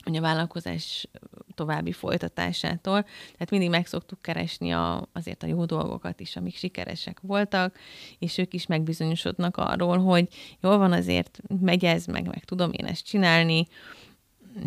hogy 0.03 0.15
a 0.15 0.21
vállalkozás 0.21 1.07
további 1.53 1.91
folytatásától. 1.91 3.01
Tehát 3.03 3.49
mindig 3.49 3.69
meg 3.69 3.87
szoktuk 3.87 4.21
keresni 4.21 4.71
a, 4.71 5.09
azért 5.13 5.43
a 5.43 5.47
jó 5.47 5.65
dolgokat 5.65 6.19
is, 6.19 6.35
amik 6.35 6.55
sikeresek 6.55 7.19
voltak, 7.21 7.77
és 8.19 8.37
ők 8.37 8.53
is 8.53 8.65
megbizonyosodnak 8.65 9.57
arról, 9.57 9.97
hogy 9.97 10.27
jól 10.61 10.77
van 10.77 10.91
azért, 10.91 11.39
megy 11.59 11.85
ez, 11.85 12.05
meg, 12.05 12.27
meg 12.27 12.45
tudom 12.45 12.71
én 12.71 12.85
ezt 12.85 13.05
csinálni. 13.05 13.67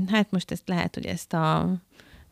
Hát 0.06 0.30
most 0.30 0.50
ezt 0.50 0.68
lehet, 0.68 0.94
hogy 0.94 1.06
ezt 1.06 1.32
a, 1.32 1.74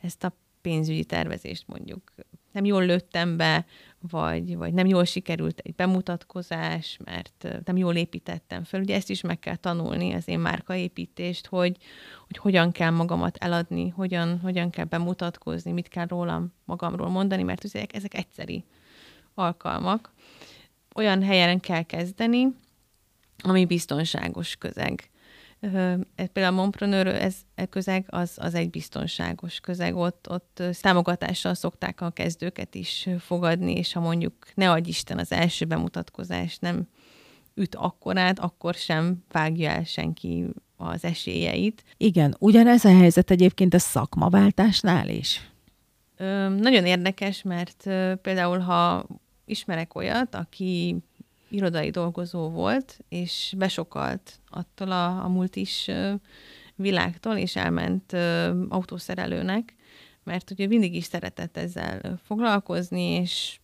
ezt 0.01 0.25
a 0.25 0.33
pénzügyi 0.65 1.05
tervezést 1.05 1.65
mondjuk 1.67 2.13
nem 2.55 2.65
jól 2.65 2.85
lőttem 2.85 3.37
be, 3.37 3.67
vagy, 4.01 4.57
vagy 4.57 4.75
nem 4.75 4.87
jól 4.87 5.05
sikerült 5.05 5.59
egy 5.59 5.75
bemutatkozás, 5.75 6.99
mert 7.05 7.49
nem 7.65 7.77
jól 7.77 7.95
építettem 7.95 8.65
fel. 8.65 8.81
Ugye 8.81 8.95
ezt 8.95 9.11
is 9.11 9.21
meg 9.21 9.39
kell 9.39 9.57
tanulni, 9.57 10.13
az 10.13 10.29
én 10.29 10.39
márkaépítést, 10.39 11.47
hogy, 11.47 11.77
hogy 12.27 12.37
hogyan 12.37 12.73
kell 12.73 12.91
magamat 12.91 13.37
eladni, 13.37 13.89
hogyan, 13.89 14.41
hogyan 14.41 14.71
kell 14.71 14.85
bemutatkozni, 14.85 15.73
mit 15.73 15.89
kell 15.89 16.07
rólam 16.07 16.53
magamról 16.65 17.09
mondani, 17.09 17.43
mert 17.43 17.65
ezek, 17.65 17.95
ezek 17.95 18.15
egyszeri 18.15 18.65
alkalmak. 19.35 20.13
Olyan 20.95 21.23
helyen 21.23 21.61
kell 21.61 21.83
kezdeni, 21.83 22.47
ami 23.43 23.65
biztonságos 23.65 24.57
közeg 24.57 25.11
például 26.33 26.47
a 26.47 26.61
Montpreneur 26.61 27.07
ez, 27.07 27.37
e 27.55 27.67
közeg 27.67 28.05
az, 28.09 28.33
az 28.37 28.55
egy 28.55 28.71
biztonságos 28.71 29.61
közeg, 29.61 29.97
ott, 29.97 30.31
ott 30.31 30.63
támogatással 30.81 31.55
szokták 31.55 32.01
a 32.01 32.11
kezdőket 32.11 32.75
is 32.75 33.09
fogadni, 33.19 33.73
és 33.73 33.93
ha 33.93 34.01
mondjuk 34.01 34.35
ne 34.55 34.71
adj 34.71 34.89
Isten 34.89 35.19
az 35.19 35.33
első 35.33 35.65
bemutatkozás 35.65 36.59
nem 36.59 36.89
üt 37.55 37.75
akkorát, 37.75 38.39
akkor 38.39 38.75
sem 38.75 39.25
vágja 39.33 39.71
el 39.71 39.85
senki 39.85 40.47
az 40.77 41.05
esélyeit. 41.05 41.85
Igen, 41.97 42.37
ugyanez 42.39 42.85
a 42.85 42.97
helyzet 42.97 43.31
egyébként 43.31 43.75
a 43.75 43.79
szakmaváltásnál 43.79 45.09
is. 45.09 45.51
Ö, 46.17 46.49
nagyon 46.49 46.85
érdekes, 46.85 47.43
mert 47.43 47.87
ö, 47.87 48.15
például 48.23 48.59
ha 48.59 49.07
ismerek 49.45 49.95
olyat, 49.95 50.35
aki 50.35 50.97
irodai 51.49 51.91
dolgozó 51.91 52.49
volt, 52.49 52.99
és 53.09 53.55
besokalt 53.57 54.41
attól 54.51 54.91
a, 54.93 55.25
a 55.25 55.29
multis 55.29 55.91
világtól, 56.77 57.37
és 57.37 57.57
elment 57.57 58.13
autószerelőnek, 58.69 59.75
mert 60.25 60.51
ugye 60.51 60.67
mindig 60.67 60.95
is 60.95 61.05
szeretett 61.05 61.57
ezzel 61.57 62.21
foglalkozni, 62.25 63.03
és 63.03 63.59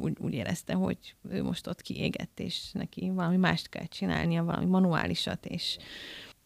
úgy, 0.00 0.16
úgy 0.18 0.34
érezte, 0.34 0.72
hogy 0.74 0.98
ő 1.30 1.42
most 1.42 1.66
ott 1.66 1.82
kiégett, 1.82 2.40
és 2.40 2.70
neki 2.72 3.10
valami 3.10 3.36
mást 3.36 3.68
kell 3.68 3.86
csinálnia, 3.86 4.44
valami 4.44 4.64
manuálisat, 4.64 5.46
és 5.46 5.76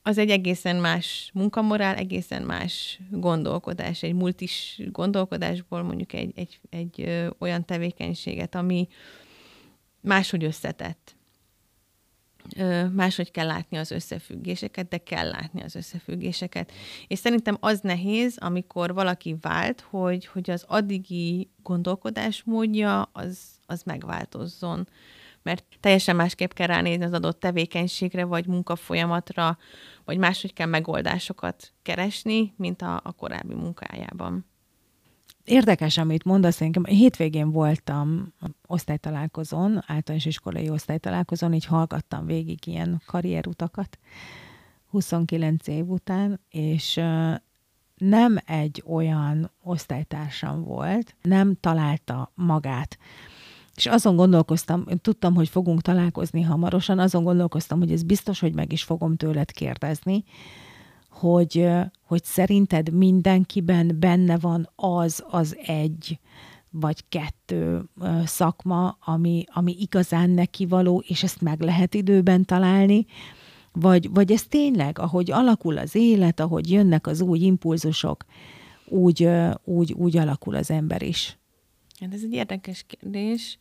az 0.03 0.19
egy 0.19 0.31
egészen 0.31 0.77
más 0.77 1.31
munkamorál, 1.35 1.95
egészen 1.95 2.43
más 2.43 3.01
gondolkodás, 3.11 4.03
egy 4.03 4.15
multis 4.15 4.81
gondolkodásból 4.91 5.83
mondjuk 5.83 6.13
egy, 6.13 6.33
egy, 6.35 6.61
egy 6.71 7.01
ö, 7.01 7.29
olyan 7.39 7.65
tevékenységet, 7.65 8.55
ami 8.55 8.89
máshogy 10.01 10.45
összetett. 10.45 11.17
Máshogy 12.93 13.31
kell 13.31 13.47
látni 13.47 13.77
az 13.77 13.91
összefüggéseket, 13.91 14.89
de 14.89 14.99
kell 14.99 15.29
látni 15.29 15.63
az 15.63 15.75
összefüggéseket. 15.75 16.73
És 17.07 17.19
szerintem 17.19 17.57
az 17.61 17.81
nehéz, 17.81 18.37
amikor 18.39 18.95
valaki 18.95 19.37
vált, 19.41 19.81
hogy, 19.81 20.27
hogy 20.27 20.51
az 20.51 20.65
addigi 20.67 21.51
gondolkodásmódja 21.63 23.03
az, 23.03 23.39
az 23.67 23.83
megváltozzon. 23.83 24.89
mert 25.43 25.65
teljesen 25.81 26.17
másképp 26.17 26.53
kell 26.53 26.67
ránézni 26.67 27.05
az 27.05 27.13
adott 27.13 27.41
tevékenységre, 27.41 28.25
vagy 28.25 28.47
munkafolyamatra, 28.47 29.59
vagy 30.05 30.19
máshogy 30.19 30.53
kell 30.53 30.67
megoldásokat 30.67 31.73
keresni, 31.83 32.55
mint 32.57 32.83
a, 32.83 33.01
a 33.05 33.13
korábbi 33.13 33.55
munkájában. 33.55 34.47
Érdekes, 35.49 35.99
amit 35.99 36.25
mondasz, 36.25 36.61
én 36.61 36.73
hétvégén 36.85 37.51
voltam 37.51 38.33
osztálytalálkozón, 38.67 39.83
általános 39.87 40.25
iskolai 40.25 40.71
osztálytalálkozón, 40.71 41.55
így 41.55 41.65
hallgattam 41.65 42.27
végig 42.27 42.67
ilyen 42.67 43.03
karrierutakat 43.07 43.99
29 44.87 45.67
év 45.67 45.89
után, 45.89 46.41
és 46.51 47.01
nem 47.97 48.37
egy 48.47 48.83
olyan 48.87 49.51
osztálytársam 49.63 50.65
volt, 50.65 51.17
nem 51.23 51.57
találta 51.61 52.33
magát. 52.35 52.99
És 53.75 53.87
azon 53.87 54.17
gondolkoztam, 54.17 54.85
tudtam, 55.03 55.35
hogy 55.35 55.49
fogunk 55.49 55.83
találkozni 55.83 56.43
hamarosan, 56.43 56.99
azon 56.99 57.25
gondolkoztam, 57.25 57.79
hogy 57.79 57.93
ez 57.93 58.03
biztos, 58.03 58.41
hogy 58.41 58.55
meg 58.55 58.73
is 58.73 58.83
fogom 58.83 59.17
tőled 59.17 59.51
kérdezni, 59.51 60.25
hogy, 61.19 61.69
hogy 62.07 62.25
szerinted 62.25 62.93
mindenkiben 62.93 63.97
benne 63.99 64.39
van 64.39 64.71
az 64.77 65.25
az 65.29 65.57
egy 65.67 66.19
vagy 66.71 67.05
kettő 67.09 67.85
szakma, 68.25 68.97
ami, 69.05 69.45
ami 69.53 69.77
igazán 69.79 70.31
neki 70.31 70.67
való, 70.67 71.05
és 71.07 71.23
ezt 71.23 71.41
meg 71.41 71.61
lehet 71.61 71.95
időben 71.95 72.45
találni, 72.45 73.07
vagy, 73.73 74.11
vagy 74.11 74.33
ez 74.33 74.43
tényleg, 74.43 74.99
ahogy 74.99 75.31
alakul 75.31 75.79
az 75.79 75.95
élet, 75.95 76.41
ahogy 76.41 76.71
jönnek 76.71 77.07
az 77.07 77.21
új 77.21 77.39
impulzusok, 77.39 78.25
úgy, 78.85 79.29
úgy, 79.65 79.93
úgy 79.93 80.17
alakul 80.17 80.55
az 80.55 80.71
ember 80.71 81.03
is. 81.03 81.39
Hát 82.01 82.15
ez 82.15 82.23
egy 82.23 82.33
érdekes 82.33 82.85
kérdés. 82.87 83.57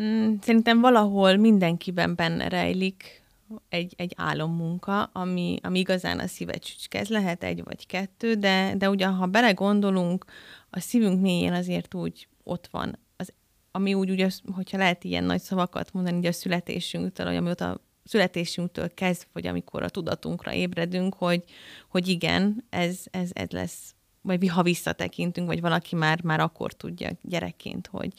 Mm, 0.00 0.34
szerintem 0.40 0.80
valahol 0.80 1.36
mindenkiben 1.36 2.14
benne 2.14 2.48
rejlik 2.48 3.21
egy, 3.68 3.94
egy 3.96 4.12
álommunka, 4.16 5.02
ami, 5.02 5.58
ami 5.62 5.78
igazán 5.78 6.18
a 6.18 6.26
szívet 6.26 6.64
csücske. 6.64 6.98
Ez 6.98 7.08
lehet 7.08 7.44
egy 7.44 7.64
vagy 7.64 7.86
kettő, 7.86 8.34
de, 8.34 8.74
de 8.76 8.90
ugyan, 8.90 9.14
ha 9.14 9.26
belegondolunk, 9.26 10.24
a 10.70 10.80
szívünk 10.80 11.20
mélyén 11.20 11.52
azért 11.52 11.94
úgy 11.94 12.28
ott 12.42 12.68
van. 12.70 12.98
Az, 13.16 13.32
ami 13.70 13.94
úgy, 13.94 14.10
úgy, 14.10 14.34
hogyha 14.54 14.78
lehet 14.78 15.04
ilyen 15.04 15.24
nagy 15.24 15.40
szavakat 15.40 15.92
mondani, 15.92 16.16
hogy 16.16 16.26
a 16.26 16.32
születésünktől, 16.32 17.26
hogy 17.26 17.36
amióta 17.36 17.80
születésünktől 18.04 18.94
kezdve, 18.94 19.28
vagy 19.32 19.46
amikor 19.46 19.82
a 19.82 19.88
tudatunkra 19.88 20.52
ébredünk, 20.52 21.14
hogy, 21.14 21.44
hogy 21.88 22.08
igen, 22.08 22.64
ez, 22.70 23.00
ez, 23.10 23.30
ez 23.32 23.50
lesz, 23.50 23.94
vagy 24.22 24.48
ha 24.48 24.62
visszatekintünk, 24.62 25.46
vagy 25.46 25.60
valaki 25.60 25.96
már, 25.96 26.22
már 26.22 26.40
akkor 26.40 26.72
tudja 26.72 27.10
gyerekként, 27.22 27.86
hogy, 27.86 28.12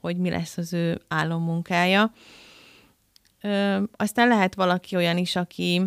hogy 0.00 0.16
mi 0.16 0.30
lesz 0.30 0.56
az 0.56 0.72
ő 0.72 1.00
álommunkája. 1.08 2.12
Ö, 3.44 3.82
aztán 3.96 4.28
lehet 4.28 4.54
valaki 4.54 4.96
olyan 4.96 5.18
is, 5.18 5.36
aki, 5.36 5.82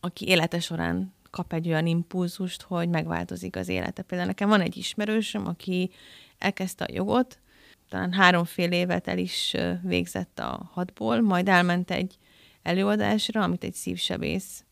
aki 0.00 0.26
élete 0.28 0.60
során 0.60 1.14
kap 1.30 1.52
egy 1.52 1.68
olyan 1.68 1.86
impulzust, 1.86 2.62
hogy 2.62 2.88
megváltozik 2.88 3.56
az 3.56 3.68
élete. 3.68 4.02
Például 4.02 4.28
nekem 4.28 4.48
van 4.48 4.60
egy 4.60 4.76
ismerősöm, 4.76 5.46
aki 5.46 5.90
elkezdte 6.38 6.84
a 6.84 6.92
jogot, 6.92 7.38
talán 7.88 8.12
háromfél 8.12 8.72
évet 8.72 9.08
el 9.08 9.18
is 9.18 9.56
végzett 9.82 10.38
a 10.38 10.70
hatból, 10.72 11.20
majd 11.20 11.48
elment 11.48 11.90
egy 11.90 12.18
előadásra, 12.62 13.42
amit 13.42 13.64
egy 13.64 13.74
szívsebész 13.74 14.64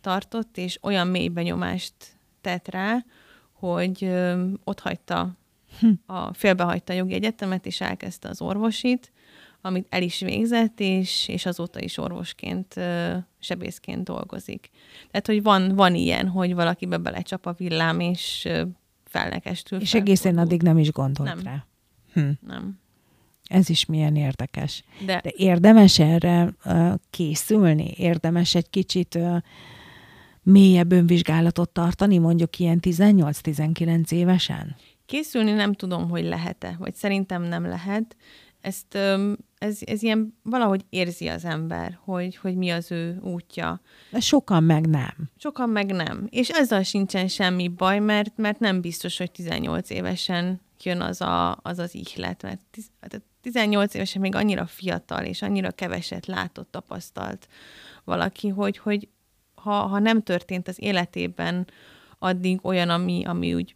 tartott, 0.00 0.56
és 0.56 0.78
olyan 0.82 1.06
mély 1.06 1.28
benyomást 1.28 1.94
tett 2.40 2.68
rá, 2.68 3.04
hogy 3.52 4.04
ö, 4.04 4.48
ott 4.64 4.80
hagyta, 4.80 5.36
hm. 5.80 6.12
a, 6.14 6.34
félbehagyta 6.34 6.92
a 6.92 6.96
jogi 6.96 7.14
egyetemet, 7.14 7.66
és 7.66 7.80
elkezdte 7.80 8.28
az 8.28 8.40
orvosit, 8.40 9.12
amit 9.66 9.86
el 9.88 10.02
is 10.02 10.20
végzett, 10.20 10.80
és, 10.80 11.28
és 11.28 11.46
azóta 11.46 11.80
is 11.80 11.98
orvosként, 11.98 12.74
sebészként 13.38 14.04
dolgozik. 14.04 14.70
Tehát, 15.10 15.26
hogy 15.26 15.42
van, 15.42 15.74
van 15.74 15.94
ilyen, 15.94 16.28
hogy 16.28 16.54
valakibe 16.54 16.96
belecsap 16.96 17.46
a 17.46 17.52
villám, 17.52 18.00
és 18.00 18.48
felnekestül. 19.04 19.80
És 19.80 19.94
egészen 19.94 20.38
addig 20.38 20.62
nem 20.62 20.78
is 20.78 20.90
gondolt 20.90 21.34
nem. 21.34 21.42
rá. 21.44 21.66
Hm. 22.12 22.30
Nem. 22.46 22.78
Ez 23.44 23.70
is 23.70 23.84
milyen 23.84 24.16
érdekes. 24.16 24.84
De, 25.04 25.20
De 25.22 25.32
érdemes 25.36 25.98
erre 25.98 26.54
uh, 26.64 26.94
készülni? 27.10 27.90
Érdemes 27.96 28.54
egy 28.54 28.70
kicsit 28.70 29.14
uh, 29.14 29.36
mélyebb 30.42 30.92
önvizsgálatot 30.92 31.70
tartani, 31.70 32.18
mondjuk 32.18 32.58
ilyen 32.58 32.78
18-19 32.82 34.12
évesen? 34.12 34.76
Készülni 35.06 35.52
nem 35.52 35.72
tudom, 35.72 36.08
hogy 36.08 36.24
lehet-e, 36.24 36.76
vagy 36.78 36.94
szerintem 36.94 37.42
nem 37.42 37.66
lehet. 37.66 38.16
Ezt, 38.66 38.94
ez, 39.58 39.78
ez 39.80 40.02
ilyen 40.02 40.38
valahogy 40.42 40.84
érzi 40.88 41.28
az 41.28 41.44
ember, 41.44 41.98
hogy, 42.04 42.36
hogy 42.36 42.56
mi 42.56 42.70
az 42.70 42.90
ő 42.90 43.18
útja. 43.22 43.80
De 44.10 44.20
sokan 44.20 44.62
meg 44.62 44.86
nem. 44.86 45.14
Sokan 45.36 45.68
meg 45.68 45.92
nem. 45.92 46.26
És 46.30 46.48
ezzel 46.48 46.82
sincsen 46.82 47.28
semmi 47.28 47.68
baj, 47.68 47.98
mert, 47.98 48.36
mert 48.36 48.58
nem 48.58 48.80
biztos, 48.80 49.18
hogy 49.18 49.30
18 49.30 49.90
évesen 49.90 50.60
jön 50.82 51.00
az 51.00 51.20
a, 51.20 51.58
az, 51.62 51.78
az 51.78 51.94
ihlet, 51.94 52.42
mert 52.42 52.60
18 53.40 53.94
évesen 53.94 54.20
még 54.20 54.34
annyira 54.34 54.66
fiatal, 54.66 55.24
és 55.24 55.42
annyira 55.42 55.70
keveset 55.70 56.26
látott, 56.26 56.70
tapasztalt 56.70 57.48
valaki, 58.04 58.48
hogy, 58.48 58.78
hogy 58.78 59.08
ha, 59.54 59.72
ha 59.72 59.98
nem 59.98 60.22
történt 60.22 60.68
az 60.68 60.82
életében 60.82 61.66
addig 62.18 62.58
olyan, 62.62 62.88
ami, 62.88 63.24
ami 63.24 63.54
úgy 63.54 63.75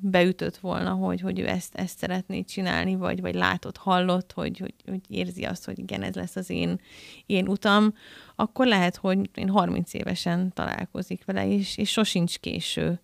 beütött 0.00 0.56
volna, 0.56 0.90
hogy, 0.90 1.20
hogy 1.20 1.38
ő 1.38 1.48
ezt, 1.48 1.74
ezt 1.74 1.98
szeretné 1.98 2.42
csinálni, 2.42 2.94
vagy, 2.94 3.20
vagy 3.20 3.34
látott, 3.34 3.76
hallott, 3.76 4.32
hogy, 4.32 4.58
hogy, 4.58 4.74
hogy 4.86 5.00
érzi 5.08 5.44
azt, 5.44 5.64
hogy 5.64 5.78
igen, 5.78 6.02
ez 6.02 6.14
lesz 6.14 6.36
az 6.36 6.50
én, 6.50 6.80
én 7.26 7.48
utam, 7.48 7.94
akkor 8.36 8.66
lehet, 8.66 8.96
hogy 8.96 9.30
én 9.34 9.48
30 9.48 9.94
évesen 9.94 10.52
találkozik 10.52 11.24
vele, 11.24 11.48
és, 11.48 11.76
és 11.76 11.90
sosincs 11.90 12.38
késő. 12.38 13.00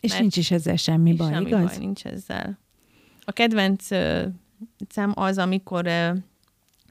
És 0.00 0.18
nincs 0.18 0.36
is 0.36 0.50
ezzel 0.50 0.76
semmi 0.76 1.12
baj, 1.14 1.32
semmi 1.32 1.46
igaz? 1.46 1.64
baj 1.64 1.76
nincs 1.78 2.04
ezzel. 2.04 2.58
A 3.24 3.32
kedvenc 3.32 3.86
szám 4.88 5.12
az, 5.14 5.38
amikor 5.38 5.86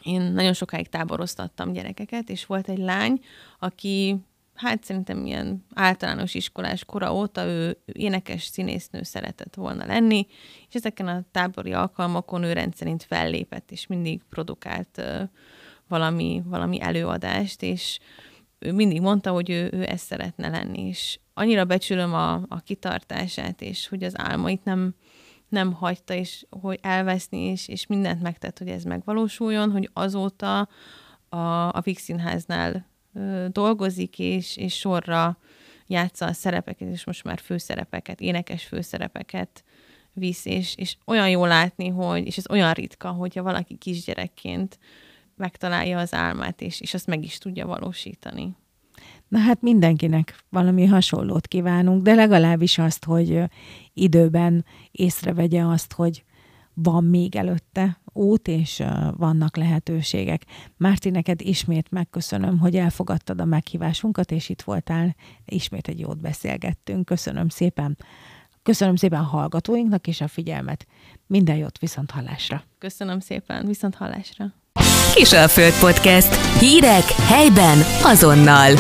én 0.04 0.22
nagyon 0.22 0.54
sokáig 0.54 0.88
táboroztattam 0.88 1.72
gyerekeket, 1.72 2.30
és 2.30 2.46
volt 2.46 2.70
egy 2.70 2.78
lány, 2.78 3.20
aki 3.60 4.16
hát 4.56 4.84
szerintem 4.84 5.26
ilyen 5.26 5.66
általános 5.74 6.34
iskolás 6.34 6.86
kora 6.86 7.14
óta 7.14 7.46
ő 7.46 7.78
énekes 7.86 8.44
színésznő 8.44 9.04
szeretett 9.04 9.56
volna 9.56 9.86
lenni, 9.86 10.28
és 10.68 10.76
ezeken 10.76 11.08
a 11.08 11.24
tábori 11.32 11.74
alkalmakon 11.74 12.44
ő 12.44 12.54
rendszerint 12.54 13.04
fellépett, 13.04 13.72
és 13.72 13.88
mindig 13.88 14.22
produkált 14.30 15.02
valami, 15.88 16.42
valami 16.46 16.82
előadást, 16.82 17.62
és 17.62 18.00
ő 18.60 18.72
mindig 18.72 19.02
mondta, 19.02 19.32
hogy 19.32 19.50
ő, 19.50 19.70
ő 19.72 19.84
ezt 19.84 20.06
szeretne 20.06 20.50
lenni, 20.50 20.88
és 20.88 21.20
annyira 21.34 21.66
becsülöm 21.66 22.14
a, 22.14 22.34
a 22.34 22.60
kitartását, 22.64 23.62
és 23.62 23.88
hogy 23.88 24.04
az 24.04 24.20
álmait 24.20 24.64
nem, 24.64 24.96
nem 25.50 25.74
hagyta, 25.74 26.14
és 26.14 26.46
hogy 26.62 26.80
elveszni, 26.82 27.40
és, 27.40 27.68
és 27.68 27.88
mindent 27.88 28.22
megtett, 28.22 28.58
hogy 28.58 28.68
ez 28.68 28.84
megvalósuljon, 28.84 29.72
hogy 29.72 29.90
azóta 29.94 30.68
a, 31.30 31.68
a 31.68 31.82
Vix 31.84 32.02
Színháznál 32.02 32.94
dolgozik, 33.52 34.20
és, 34.20 34.58
és 34.58 34.78
sorra 34.78 35.38
játsza 35.88 36.26
a 36.26 36.34
szerepeket, 36.34 36.90
és 36.92 37.06
most 37.06 37.24
már 37.24 37.40
főszerepeket, 37.40 38.22
énekes 38.22 38.64
főszerepeket 38.64 39.64
visz, 40.14 40.46
és, 40.46 40.76
és 40.76 40.98
olyan 41.06 41.30
jó 41.30 41.46
látni, 41.46 41.88
hogy, 41.88 42.26
és 42.26 42.38
ez 42.38 42.50
olyan 42.50 42.74
ritka, 42.74 43.10
hogyha 43.10 43.44
valaki 43.44 43.78
kisgyerekként 43.78 44.80
megtalálja 45.36 46.00
az 46.00 46.14
álmát, 46.14 46.62
és, 46.62 46.82
és 46.82 46.94
azt 46.94 47.08
meg 47.08 47.24
is 47.24 47.38
tudja 47.38 47.66
valósítani. 47.66 48.56
Na 49.28 49.40
hát 49.40 49.62
mindenkinek 49.62 50.44
valami 50.50 50.86
hasonlót 50.86 51.48
kívánunk, 51.48 52.02
de 52.02 52.14
legalábbis 52.14 52.78
azt, 52.78 53.06
hogy 53.06 53.42
időben 53.94 54.66
észrevegye 54.92 55.66
azt, 55.66 55.94
hogy 55.94 56.24
van 56.76 57.04
még 57.04 57.36
előtte 57.36 58.02
út, 58.14 58.48
és 58.48 58.84
vannak 59.18 59.58
lehetőségek. 59.58 60.46
Márti, 60.78 61.10
neked 61.10 61.42
ismét 61.42 61.92
megköszönöm, 61.92 62.60
hogy 62.60 62.76
elfogadtad 62.76 63.42
a 63.42 63.46
meghívásunkat, 63.46 64.32
és 64.32 64.50
itt 64.50 64.62
voltál, 64.62 65.16
ismét 65.46 65.88
egy 65.88 66.00
jót 66.00 66.22
beszélgettünk. 66.22 67.06
Köszönöm 67.06 67.50
szépen. 67.50 67.98
Köszönöm 68.64 68.96
szépen 68.96 69.20
a 69.20 69.24
hallgatóinknak 69.24 70.08
és 70.08 70.22
a 70.22 70.28
figyelmet. 70.28 70.88
Minden 71.28 71.56
jót, 71.56 71.80
viszont 71.80 72.12
hallásra. 72.12 72.64
Köszönöm 72.78 73.20
szépen, 73.20 73.66
viszont 73.66 73.96
hallásra. 73.96 74.54
Kisalföld 75.14 75.80
Podcast. 75.80 76.60
Hírek 76.60 77.04
helyben 77.04 77.78
azonnal. 78.04 78.74